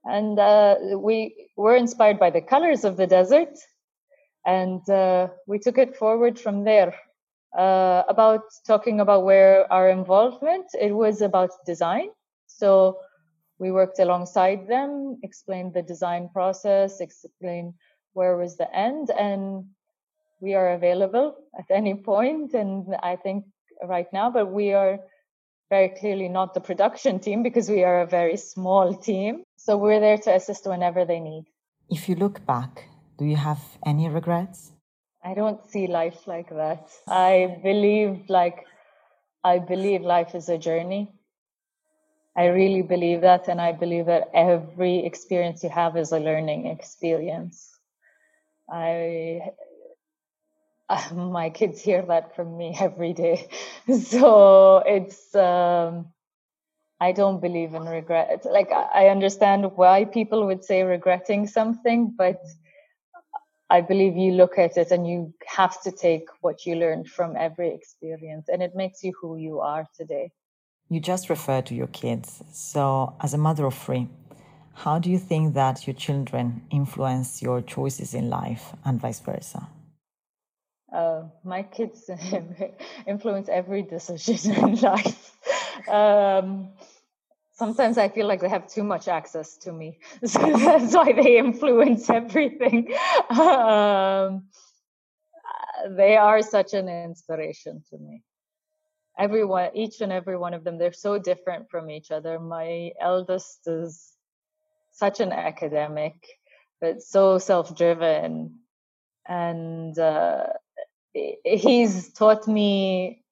And 0.05 0.39
uh, 0.39 0.77
we 0.97 1.49
were 1.57 1.77
inspired 1.77 2.19
by 2.19 2.31
the 2.31 2.41
colors 2.41 2.85
of 2.85 2.97
the 2.97 3.07
desert, 3.07 3.55
and 4.45 4.89
uh, 4.89 5.29
we 5.47 5.59
took 5.59 5.79
it 5.79 5.97
forward 5.97 6.39
from 6.39 6.65
there. 6.65 6.95
Uh, 7.57 8.03
about 8.09 8.43
talking 8.67 9.01
about 9.01 9.25
where 9.25 9.71
our 9.73 9.89
involvement, 9.89 10.67
it 10.79 10.93
was 10.93 11.23
about 11.23 11.51
design. 11.65 12.11
So 12.47 12.99
we 13.59 13.71
worked 13.71 13.99
alongside 13.99 14.69
them, 14.69 15.19
explained 15.23 15.75
the 15.75 15.83
design 15.83 16.29
process, 16.33 17.01
explained 17.01 17.75
where 18.13 18.37
was 18.37 18.57
the 18.57 18.75
end, 18.75 19.11
and 19.11 19.65
we 20.41 20.55
are 20.55 20.73
available 20.73 21.37
at 21.59 21.67
any 21.71 21.95
point. 21.95 22.55
And 22.55 22.97
I 23.03 23.17
think 23.17 23.45
right 23.83 24.11
now, 24.13 24.31
but 24.31 24.53
we 24.53 24.73
are 24.73 24.99
very 25.71 25.89
clearly 25.89 26.29
not 26.29 26.55
the 26.55 26.61
production 26.61 27.19
team 27.19 27.43
because 27.43 27.69
we 27.69 27.83
are 27.83 28.03
a 28.03 28.07
very 28.07 28.37
small 28.37 28.95
team. 28.95 29.43
So 29.57 29.77
we're 29.77 30.01
there 30.01 30.19
to 30.19 30.35
assist 30.35 30.67
whenever 30.67 31.05
they 31.05 31.21
need. 31.21 31.45
If 31.91 32.09
you 32.09 32.15
look 32.15 32.45
back, 32.47 32.85
do 33.19 33.25
you 33.25 33.37
have 33.37 33.63
any 33.85 34.09
regrets? 34.09 34.73
I 35.25 35.35
don't 35.35 35.69
see 35.71 35.87
life 35.87 36.27
like 36.27 36.51
that. 36.51 36.89
I 37.09 37.59
believe 37.63 38.29
like 38.29 38.65
I 39.43 39.59
believe 39.59 40.03
life 40.03 40.35
is 40.35 40.49
a 40.49 40.59
journey. 40.59 41.09
I 42.37 42.47
really 42.47 42.83
believe 42.83 43.23
that 43.23 43.49
and 43.49 43.61
I 43.61 43.73
believe 43.73 44.07
that 44.07 44.31
every 44.35 45.05
experience 45.07 45.65
you 45.65 45.71
have 45.71 45.97
is 45.97 46.13
a 46.13 46.21
learning 46.21 46.67
experience. 46.67 47.71
I 48.71 49.53
my 51.15 51.51
kids 51.51 51.81
hear 51.81 52.03
that 52.03 52.35
from 52.37 52.57
me 52.57 52.77
every 52.81 53.13
day. 53.13 53.49
So 53.89 54.79
it's, 54.87 55.35
um, 55.35 56.07
I 57.01 57.13
don't 57.13 57.41
believe 57.41 57.75
in 57.75 57.85
regret. 57.85 58.45
Like, 58.45 58.71
I 58.73 59.09
understand 59.09 59.73
why 59.77 60.05
people 60.07 60.47
would 60.47 60.65
say 60.65 60.83
regretting 60.83 61.47
something, 61.47 62.15
but 62.17 62.41
I 63.71 63.81
believe 63.81 64.17
you 64.17 64.33
look 64.33 64.59
at 64.59 64.77
it 64.77 64.91
and 64.93 65.07
you 65.09 65.35
have 65.47 65.81
to 65.83 65.93
take 65.93 66.29
what 66.41 66.67
you 66.67 66.77
learned 66.77 67.09
from 67.09 67.37
every 67.37 67.75
experience, 67.75 68.49
and 68.49 68.63
it 68.63 68.75
makes 68.77 69.03
you 69.05 69.13
who 69.21 69.37
you 69.37 69.61
are 69.61 69.87
today. 69.97 70.31
You 70.89 71.01
just 71.01 71.29
referred 71.29 71.67
to 71.67 71.75
your 71.75 71.89
kids. 71.89 72.43
So, 72.53 73.15
as 73.21 73.35
a 73.35 73.39
mother 73.39 73.67
of 73.67 73.75
three, 73.75 74.09
how 74.75 74.99
do 74.99 75.11
you 75.11 75.19
think 75.19 75.55
that 75.55 75.87
your 75.87 75.95
children 75.95 76.63
influence 76.71 77.43
your 77.43 77.61
choices 77.61 78.15
in 78.15 78.31
life 78.31 78.75
and 78.85 79.01
vice 79.01 79.21
versa? 79.21 79.69
uh, 80.93 81.25
my 81.45 81.63
kids 81.63 82.11
influence 83.07 83.49
every 83.49 83.83
decision 83.83 84.55
in 84.65 84.75
life. 84.77 85.37
Um, 85.89 86.71
sometimes 87.53 87.99
I 87.99 88.09
feel 88.09 88.27
like 88.27 88.41
they 88.41 88.49
have 88.49 88.67
too 88.67 88.85
much 88.85 89.09
access 89.09 89.57
to 89.59 89.73
me, 89.73 89.99
so 90.25 90.41
that's 90.41 90.95
why 90.95 91.13
they 91.13 91.39
influence 91.39 92.09
everything. 92.09 92.93
Um, 93.31 94.49
they 95.91 96.17
are 96.17 96.43
such 96.43 96.75
an 96.75 96.89
inspiration 96.89 97.83
to 97.91 97.99
me. 97.99 98.23
Everyone, 99.19 99.71
each 99.75 100.01
and 100.01 100.13
every 100.13 100.37
one 100.37 100.55
of 100.55 100.65
them, 100.65 100.79
they're 100.79 100.93
so 100.93 101.19
different 101.19 101.71
from 101.71 101.91
each 101.91 102.11
other. 102.11 102.39
My 102.39 102.93
eldest 103.01 103.67
is 103.67 104.13
such 104.93 105.21
an 105.21 105.33
academic, 105.33 106.15
but 106.81 107.03
so 107.03 107.39
self-driven 107.39 108.59
and 109.29 109.99
uh, 109.99 110.47
he's 111.45 112.13
taught 112.13 112.47
me 112.47 113.23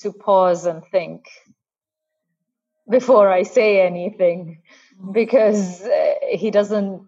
to 0.00 0.12
pause 0.12 0.66
and 0.66 0.84
think 0.90 1.24
before 2.88 3.28
I 3.28 3.42
say 3.42 3.80
anything 3.86 4.62
because 5.12 5.82
uh, 5.82 6.14
he 6.30 6.50
doesn't 6.50 7.06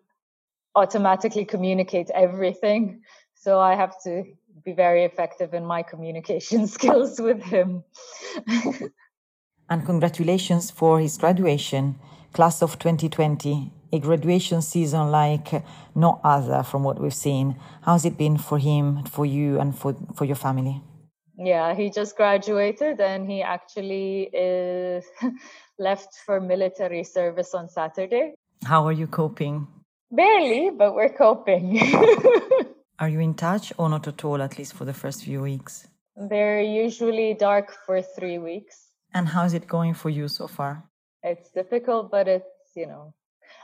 automatically 0.75 1.44
communicate 1.44 2.11
everything. 2.11 3.03
So 3.35 3.61
I 3.61 3.75
have 3.75 4.01
to 4.05 4.25
be 4.64 4.72
very 4.72 5.05
effective 5.05 5.55
in 5.55 5.64
my 5.64 5.83
communication 5.83 6.66
skills 6.77 7.20
with 7.20 7.42
him. 7.42 7.85
and 9.68 9.85
congratulations 9.85 10.70
for 10.70 11.00
his 11.00 11.18
graduation, 11.18 11.96
class 12.33 12.62
of 12.62 12.79
2020 12.79 13.72
a 13.94 13.98
graduation 14.00 14.61
season 14.61 15.11
like 15.12 15.62
no 15.94 16.20
other 16.24 16.64
from 16.64 16.83
what 16.83 17.00
we've 17.00 17.14
seen. 17.14 17.57
How's 17.83 18.05
it 18.05 18.18
been 18.18 18.37
for 18.37 18.59
him, 18.59 19.05
for 19.05 19.24
you, 19.24 19.61
and 19.61 19.77
for, 19.79 19.94
for 20.16 20.24
your 20.24 20.37
family? 20.37 20.83
Yeah, 21.38 21.74
he 21.74 21.90
just 21.90 22.16
graduated 22.16 23.00
and 23.00 23.29
he 23.29 23.42
actually 23.42 24.31
is 24.33 25.05
left 25.79 26.16
for 26.27 26.40
military 26.40 27.05
service 27.05 27.55
on 27.55 27.68
Saturday. 27.68 28.35
How 28.64 28.85
are 28.87 28.92
you 28.92 29.07
coping? 29.07 29.68
Barely, 30.11 30.70
but 30.70 30.94
we're 30.94 31.09
coping. 31.12 31.79
are 32.98 33.09
you 33.09 33.20
in 33.20 33.35
touch 33.35 33.72
or 33.78 33.88
not 33.88 34.07
at 34.07 34.24
all, 34.24 34.40
at 34.42 34.59
least 34.59 34.74
for 34.74 34.85
the 34.85 34.94
first 34.94 35.24
few 35.24 35.42
weeks? 35.42 35.87
They're 36.16 36.62
usually 36.62 37.35
dark 37.35 37.74
for 37.87 38.00
three 38.02 38.38
weeks. 38.38 38.88
And 39.12 39.28
how's 39.28 39.54
it 39.54 39.66
going 39.66 39.94
for 39.94 40.11
you 40.11 40.28
so 40.28 40.46
far? 40.46 40.85
It's 41.22 41.50
difficult, 41.50 42.11
but 42.11 42.28
it's, 42.28 42.46
you 42.76 42.87
know, 42.87 43.14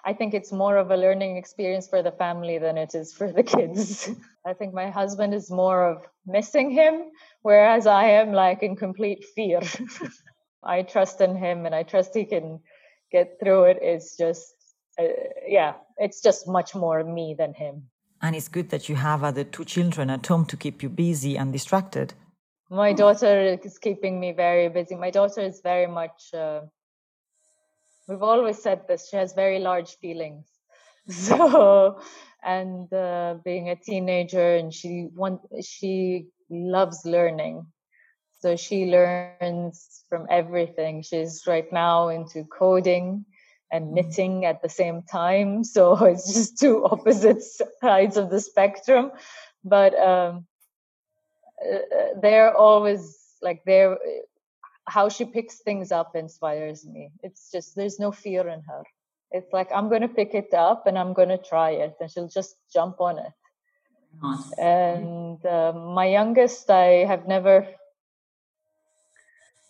I 0.05 0.15
think 0.15 0.35
it's 0.35 0.53
more 0.53 0.77
of 0.77 0.91
a 0.91 0.97
learning 0.97 1.37
experience 1.37 1.89
for 1.89 2.03
the 2.03 2.13
family 2.13 2.59
than 2.59 2.79
it 2.79 2.95
is 2.95 3.13
for 3.13 3.31
the 3.31 3.43
kids. 3.55 4.11
I 4.47 4.55
think 4.55 4.75
my 4.75 4.91
husband 4.91 5.35
is 5.35 5.51
more 5.51 5.85
of 5.85 6.07
missing 6.27 6.71
him, 6.71 7.11
whereas 7.43 7.87
I 7.87 8.05
am 8.05 8.33
like 8.33 8.63
in 8.63 8.77
complete 8.77 9.25
fear. 9.35 9.61
I 10.63 10.83
trust 10.83 11.21
in 11.21 11.37
him 11.37 11.67
and 11.67 11.75
I 11.75 11.83
trust 11.83 12.15
he 12.15 12.25
can 12.25 12.61
get 13.13 13.39
through 13.41 13.65
it. 13.65 13.79
It's 13.83 14.17
just, 14.17 14.55
uh, 14.99 15.05
yeah, 15.47 15.75
it's 15.99 16.21
just 16.21 16.49
much 16.49 16.75
more 16.75 17.03
me 17.05 17.35
than 17.39 17.55
him. 17.55 17.90
And 18.23 18.37
it's 18.37 18.49
good 18.49 18.71
that 18.71 18.89
you 18.89 18.97
have 18.97 19.25
other 19.25 19.45
two 19.45 19.65
children 19.65 20.11
at 20.11 20.27
home 20.27 20.45
to 20.47 20.57
keep 20.57 20.83
you 20.83 20.89
busy 20.89 21.37
and 21.37 21.53
distracted. 21.53 22.15
My 22.69 22.93
daughter 22.93 23.59
is 23.65 23.79
keeping 23.79 24.21
me 24.21 24.33
very 24.33 24.69
busy. 24.69 24.95
My 24.95 25.11
daughter 25.11 25.41
is 25.41 25.61
very 25.63 25.87
much. 25.87 26.33
Uh, 26.33 26.61
we've 28.11 28.23
always 28.23 28.61
said 28.61 28.87
this 28.89 29.09
she 29.09 29.17
has 29.17 29.33
very 29.33 29.61
large 29.61 29.97
feelings 29.99 30.47
so 31.09 32.01
and 32.43 32.93
uh, 32.93 33.37
being 33.45 33.71
a 33.71 33.77
teenager 33.77 34.57
and 34.57 34.75
she 34.75 35.09
want 35.15 35.41
she 35.63 36.27
loves 36.51 37.03
learning 37.05 37.65
so 38.41 38.57
she 38.57 38.87
learns 38.87 40.05
from 40.09 40.27
everything 40.29 41.03
she's 41.03 41.45
right 41.47 41.73
now 41.73 42.09
into 42.09 42.45
coding 42.45 43.25
and 43.73 43.87
mm-hmm. 43.87 43.95
knitting 43.95 44.45
at 44.45 44.63
the 44.63 44.69
same 44.69 45.03
time 45.03 45.65
so 45.75 45.97
it's 46.05 46.33
just 46.33 46.59
two 46.59 46.85
opposite 46.93 47.43
sides 47.81 48.17
of 48.17 48.31
the 48.31 48.41
spectrum 48.41 49.11
but 49.65 49.99
um, 49.99 50.47
uh, 51.65 51.75
uh, 51.75 52.21
they're 52.21 52.57
always 52.57 53.19
like 53.43 53.63
they're 53.65 53.99
how 54.91 55.09
she 55.09 55.25
picks 55.25 55.59
things 55.59 55.93
up 55.93 56.17
inspires 56.17 56.85
me. 56.85 57.11
It's 57.23 57.51
just 57.51 57.77
there's 57.77 57.99
no 57.99 58.11
fear 58.11 58.49
in 58.49 58.63
her. 58.63 58.83
It's 59.31 59.53
like 59.53 59.69
I'm 59.75 59.89
going 59.89 60.03
to 60.03 60.09
pick 60.09 60.35
it 60.35 60.53
up 60.53 60.87
and 60.87 60.99
I'm 60.99 61.13
going 61.13 61.29
to 61.29 61.39
try 61.39 61.71
it, 61.71 61.95
and 62.01 62.11
she'll 62.11 62.29
just 62.29 62.57
jump 62.73 63.01
on 63.01 63.19
it. 63.19 63.33
Nice. 64.23 64.53
And 64.59 65.45
uh, 65.47 65.73
my 65.73 66.07
youngest, 66.07 66.69
I 66.69 67.07
have 67.07 67.29
never 67.29 67.67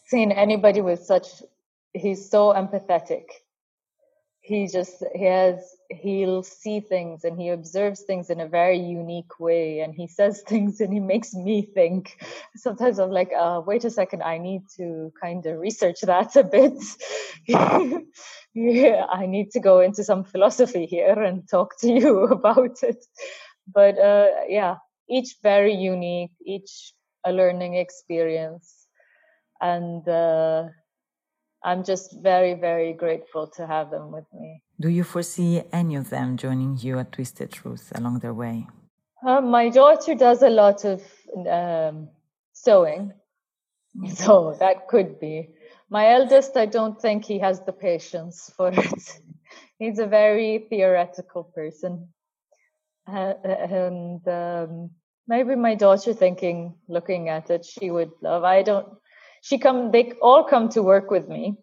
seen 0.06 0.32
anybody 0.32 0.80
with 0.80 1.02
such. 1.02 1.42
He's 1.92 2.30
so 2.30 2.54
empathetic. 2.54 3.24
He 4.42 4.66
just 4.68 5.04
he 5.14 5.24
has 5.26 5.58
he'll 5.90 6.42
see 6.42 6.80
things 6.80 7.24
and 7.24 7.38
he 7.40 7.50
observes 7.50 8.02
things 8.02 8.30
in 8.30 8.40
a 8.40 8.48
very 8.48 8.78
unique 8.78 9.38
way 9.38 9.80
and 9.80 9.94
he 9.94 10.06
says 10.08 10.42
things 10.46 10.80
and 10.80 10.92
he 10.92 11.00
makes 11.00 11.34
me 11.34 11.62
think. 11.62 12.18
Sometimes 12.56 12.98
i'm 12.98 13.10
like 13.10 13.30
uh, 13.38 13.60
wait 13.66 13.84
a 13.84 13.90
second 13.90 14.22
i 14.22 14.38
need 14.38 14.62
to 14.76 15.12
kind 15.22 15.44
of 15.46 15.58
research 15.58 16.00
that 16.02 16.36
a 16.42 16.44
bit. 16.44 16.74
Yeah 18.54 19.06
i 19.12 19.26
need 19.26 19.50
to 19.52 19.60
go 19.60 19.80
into 19.80 20.02
some 20.02 20.24
philosophy 20.24 20.86
here 20.86 21.22
and 21.22 21.48
talk 21.48 21.78
to 21.80 21.88
you 21.88 22.24
about 22.24 22.82
it. 22.82 23.04
But 23.72 23.98
uh, 23.98 24.28
yeah 24.48 24.76
each 25.08 25.36
very 25.42 25.74
unique 25.74 26.32
each 26.44 26.92
a 27.24 27.32
learning 27.32 27.74
experience. 27.76 28.86
And 29.60 30.06
uh, 30.08 30.64
I'm 31.62 31.84
just 31.84 32.16
very, 32.22 32.54
very 32.54 32.92
grateful 32.92 33.46
to 33.56 33.66
have 33.66 33.90
them 33.90 34.10
with 34.10 34.24
me. 34.32 34.62
Do 34.80 34.88
you 34.88 35.04
foresee 35.04 35.62
any 35.72 35.94
of 35.96 36.08
them 36.08 36.36
joining 36.36 36.78
you 36.78 36.98
at 36.98 37.12
Twisted 37.12 37.64
Roots 37.64 37.92
along 37.94 38.20
their 38.20 38.32
way? 38.32 38.66
Uh, 39.26 39.42
my 39.42 39.68
daughter 39.68 40.14
does 40.14 40.42
a 40.42 40.48
lot 40.48 40.84
of 40.86 41.02
um, 41.46 42.08
sewing, 42.54 43.12
so 44.14 44.56
that 44.58 44.88
could 44.88 45.20
be. 45.20 45.50
My 45.90 46.12
eldest, 46.12 46.56
I 46.56 46.66
don't 46.66 47.00
think 47.00 47.24
he 47.24 47.38
has 47.40 47.60
the 47.60 47.72
patience 47.72 48.50
for 48.56 48.68
it. 48.72 49.20
he's 49.78 49.98
a 49.98 50.06
very 50.06 50.66
theoretical 50.70 51.44
person. 51.44 52.08
Uh, 53.06 53.34
and 53.44 54.26
um, 54.28 54.90
maybe 55.26 55.56
my 55.56 55.74
daughter 55.74 56.14
thinking, 56.14 56.74
looking 56.88 57.28
at 57.28 57.50
it, 57.50 57.66
she 57.66 57.90
would 57.90 58.12
love. 58.22 58.44
I 58.44 58.62
don't, 58.62 58.88
she 59.40 59.58
come, 59.58 59.90
they 59.90 60.12
all 60.20 60.44
come 60.44 60.68
to 60.70 60.82
work 60.82 61.10
with 61.10 61.28
me 61.28 61.56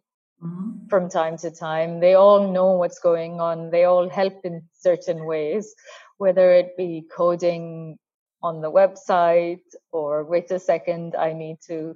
mm-hmm. 0.43 0.87
from 0.87 1.09
time 1.09 1.37
to 1.37 1.51
time. 1.51 1.99
They 1.99 2.15
all 2.15 2.51
know 2.51 2.73
what's 2.73 2.99
going 2.99 3.39
on. 3.39 3.69
They 3.69 3.85
all 3.85 4.09
help 4.09 4.41
in 4.43 4.63
certain 4.73 5.25
ways, 5.25 5.73
whether 6.17 6.51
it 6.51 6.77
be 6.77 7.05
coding 7.15 7.97
on 8.43 8.61
the 8.61 8.71
website 8.71 9.65
or 9.91 10.23
wait 10.23 10.51
a 10.51 10.59
second, 10.59 11.15
I 11.15 11.33
need 11.33 11.57
to 11.67 11.95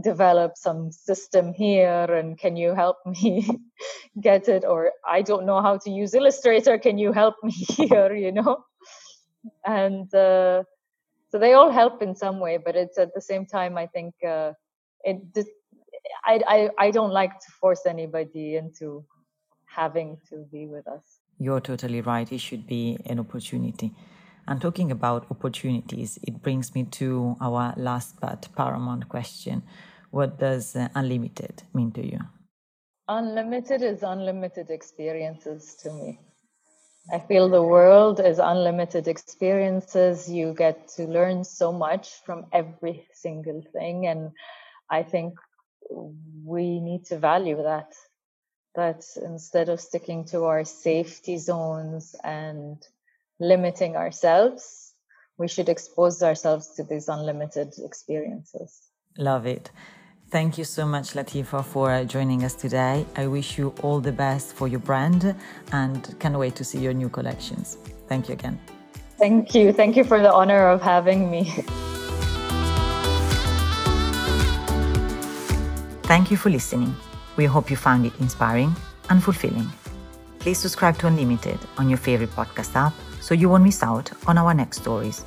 develop 0.00 0.56
some 0.56 0.90
system 0.90 1.52
here 1.54 2.04
and 2.04 2.36
can 2.36 2.56
you 2.56 2.74
help 2.74 2.96
me 3.06 3.48
get 4.20 4.48
it 4.48 4.64
or 4.64 4.92
i 5.06 5.22
don't 5.22 5.46
know 5.46 5.60
how 5.60 5.76
to 5.76 5.90
use 5.90 6.14
illustrator 6.14 6.78
can 6.78 6.98
you 6.98 7.12
help 7.12 7.36
me 7.42 7.52
here 7.76 8.14
you 8.14 8.32
know 8.32 8.64
and 9.64 10.12
uh, 10.14 10.62
so 11.30 11.38
they 11.38 11.52
all 11.52 11.70
help 11.70 12.02
in 12.02 12.14
some 12.14 12.40
way 12.40 12.56
but 12.56 12.74
it's 12.74 12.98
at 12.98 13.14
the 13.14 13.20
same 13.20 13.46
time 13.46 13.78
i 13.78 13.86
think 13.86 14.14
uh, 14.26 14.52
it 15.04 15.46
I, 16.24 16.40
I 16.46 16.70
i 16.78 16.90
don't 16.90 17.12
like 17.12 17.38
to 17.40 17.50
force 17.60 17.86
anybody 17.86 18.56
into 18.56 19.04
having 19.66 20.18
to 20.30 20.46
be 20.52 20.66
with 20.66 20.86
us 20.86 21.20
you're 21.38 21.60
totally 21.60 22.00
right 22.00 22.30
it 22.30 22.40
should 22.40 22.66
be 22.66 22.98
an 23.06 23.18
opportunity 23.20 23.92
and 24.46 24.60
talking 24.60 24.90
about 24.90 25.26
opportunities, 25.30 26.18
it 26.22 26.42
brings 26.42 26.74
me 26.74 26.84
to 26.84 27.36
our 27.40 27.72
last 27.76 28.20
but 28.20 28.48
paramount 28.54 29.08
question. 29.08 29.62
What 30.10 30.38
does 30.38 30.76
uh, 30.76 30.88
unlimited 30.94 31.62
mean 31.72 31.92
to 31.92 32.06
you? 32.06 32.20
Unlimited 33.08 33.82
is 33.82 34.02
unlimited 34.02 34.70
experiences 34.70 35.74
to 35.82 35.92
me. 35.92 36.20
I 37.12 37.18
feel 37.18 37.48
the 37.48 37.62
world 37.62 38.20
is 38.20 38.38
unlimited 38.38 39.08
experiences. 39.08 40.28
You 40.28 40.54
get 40.54 40.88
to 40.96 41.04
learn 41.04 41.44
so 41.44 41.72
much 41.72 42.22
from 42.24 42.46
every 42.52 43.06
single 43.12 43.62
thing. 43.72 44.06
And 44.06 44.30
I 44.90 45.02
think 45.02 45.34
we 46.44 46.80
need 46.80 47.06
to 47.06 47.18
value 47.18 47.62
that. 47.62 47.92
That 48.74 49.04
instead 49.22 49.68
of 49.68 49.80
sticking 49.80 50.24
to 50.26 50.44
our 50.44 50.64
safety 50.64 51.38
zones 51.38 52.16
and 52.24 52.84
limiting 53.38 53.96
ourselves, 53.96 54.94
we 55.38 55.48
should 55.48 55.68
expose 55.68 56.22
ourselves 56.22 56.74
to 56.76 56.82
these 56.82 57.08
unlimited 57.08 57.74
experiences. 57.78 58.82
Love 59.16 59.46
it. 59.46 59.70
Thank 60.30 60.58
you 60.58 60.64
so 60.64 60.84
much, 60.86 61.12
Latifa, 61.12 61.64
for 61.64 61.92
uh, 61.92 62.04
joining 62.04 62.42
us 62.42 62.54
today. 62.54 63.06
I 63.14 63.28
wish 63.28 63.56
you 63.56 63.72
all 63.82 64.00
the 64.00 64.10
best 64.10 64.54
for 64.54 64.66
your 64.66 64.80
brand 64.80 65.36
and 65.70 66.16
can't 66.18 66.36
wait 66.36 66.56
to 66.56 66.64
see 66.64 66.80
your 66.80 66.92
new 66.94 67.08
collections. 67.08 67.78
Thank 68.08 68.28
you 68.28 68.34
again. 68.34 68.58
Thank 69.18 69.54
you. 69.54 69.72
Thank 69.72 69.96
you 69.96 70.02
for 70.02 70.20
the 70.20 70.32
honor 70.32 70.68
of 70.68 70.82
having 70.82 71.30
me. 71.30 71.64
Thank 76.04 76.30
you 76.30 76.36
for 76.36 76.50
listening. 76.50 76.94
We 77.36 77.46
hope 77.46 77.70
you 77.70 77.76
found 77.76 78.04
it 78.04 78.12
inspiring 78.20 78.76
and 79.08 79.24
fulfilling. 79.24 79.68
Please 80.38 80.58
subscribe 80.58 80.98
to 80.98 81.06
Unlimited 81.06 81.58
on 81.78 81.88
your 81.88 81.96
favorite 81.96 82.30
podcast 82.30 82.76
app 82.76 82.92
so 83.20 83.32
you 83.34 83.48
won't 83.48 83.64
miss 83.64 83.82
out 83.82 84.12
on 84.26 84.36
our 84.36 84.52
next 84.52 84.82
stories. 84.82 85.24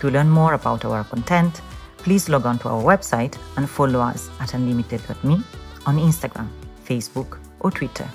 To 0.00 0.10
learn 0.10 0.28
more 0.28 0.54
about 0.54 0.84
our 0.84 1.04
content, 1.04 1.60
please 1.98 2.28
log 2.28 2.44
on 2.44 2.58
to 2.58 2.68
our 2.68 2.82
website 2.82 3.38
and 3.56 3.70
follow 3.70 4.00
us 4.00 4.28
at 4.40 4.54
unlimited.me 4.54 5.42
on 5.86 5.96
Instagram, 5.96 6.48
Facebook, 6.84 7.38
or 7.60 7.70
Twitter, 7.70 8.08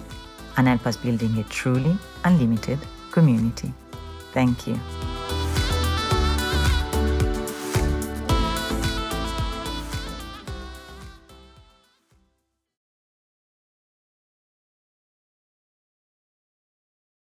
and 0.58 0.68
help 0.68 0.86
us 0.86 0.98
building 0.98 1.38
a 1.38 1.44
truly 1.46 1.98
unlimited 2.26 2.80
community. 3.12 3.74
Thank 4.34 4.68
you. 4.68 4.78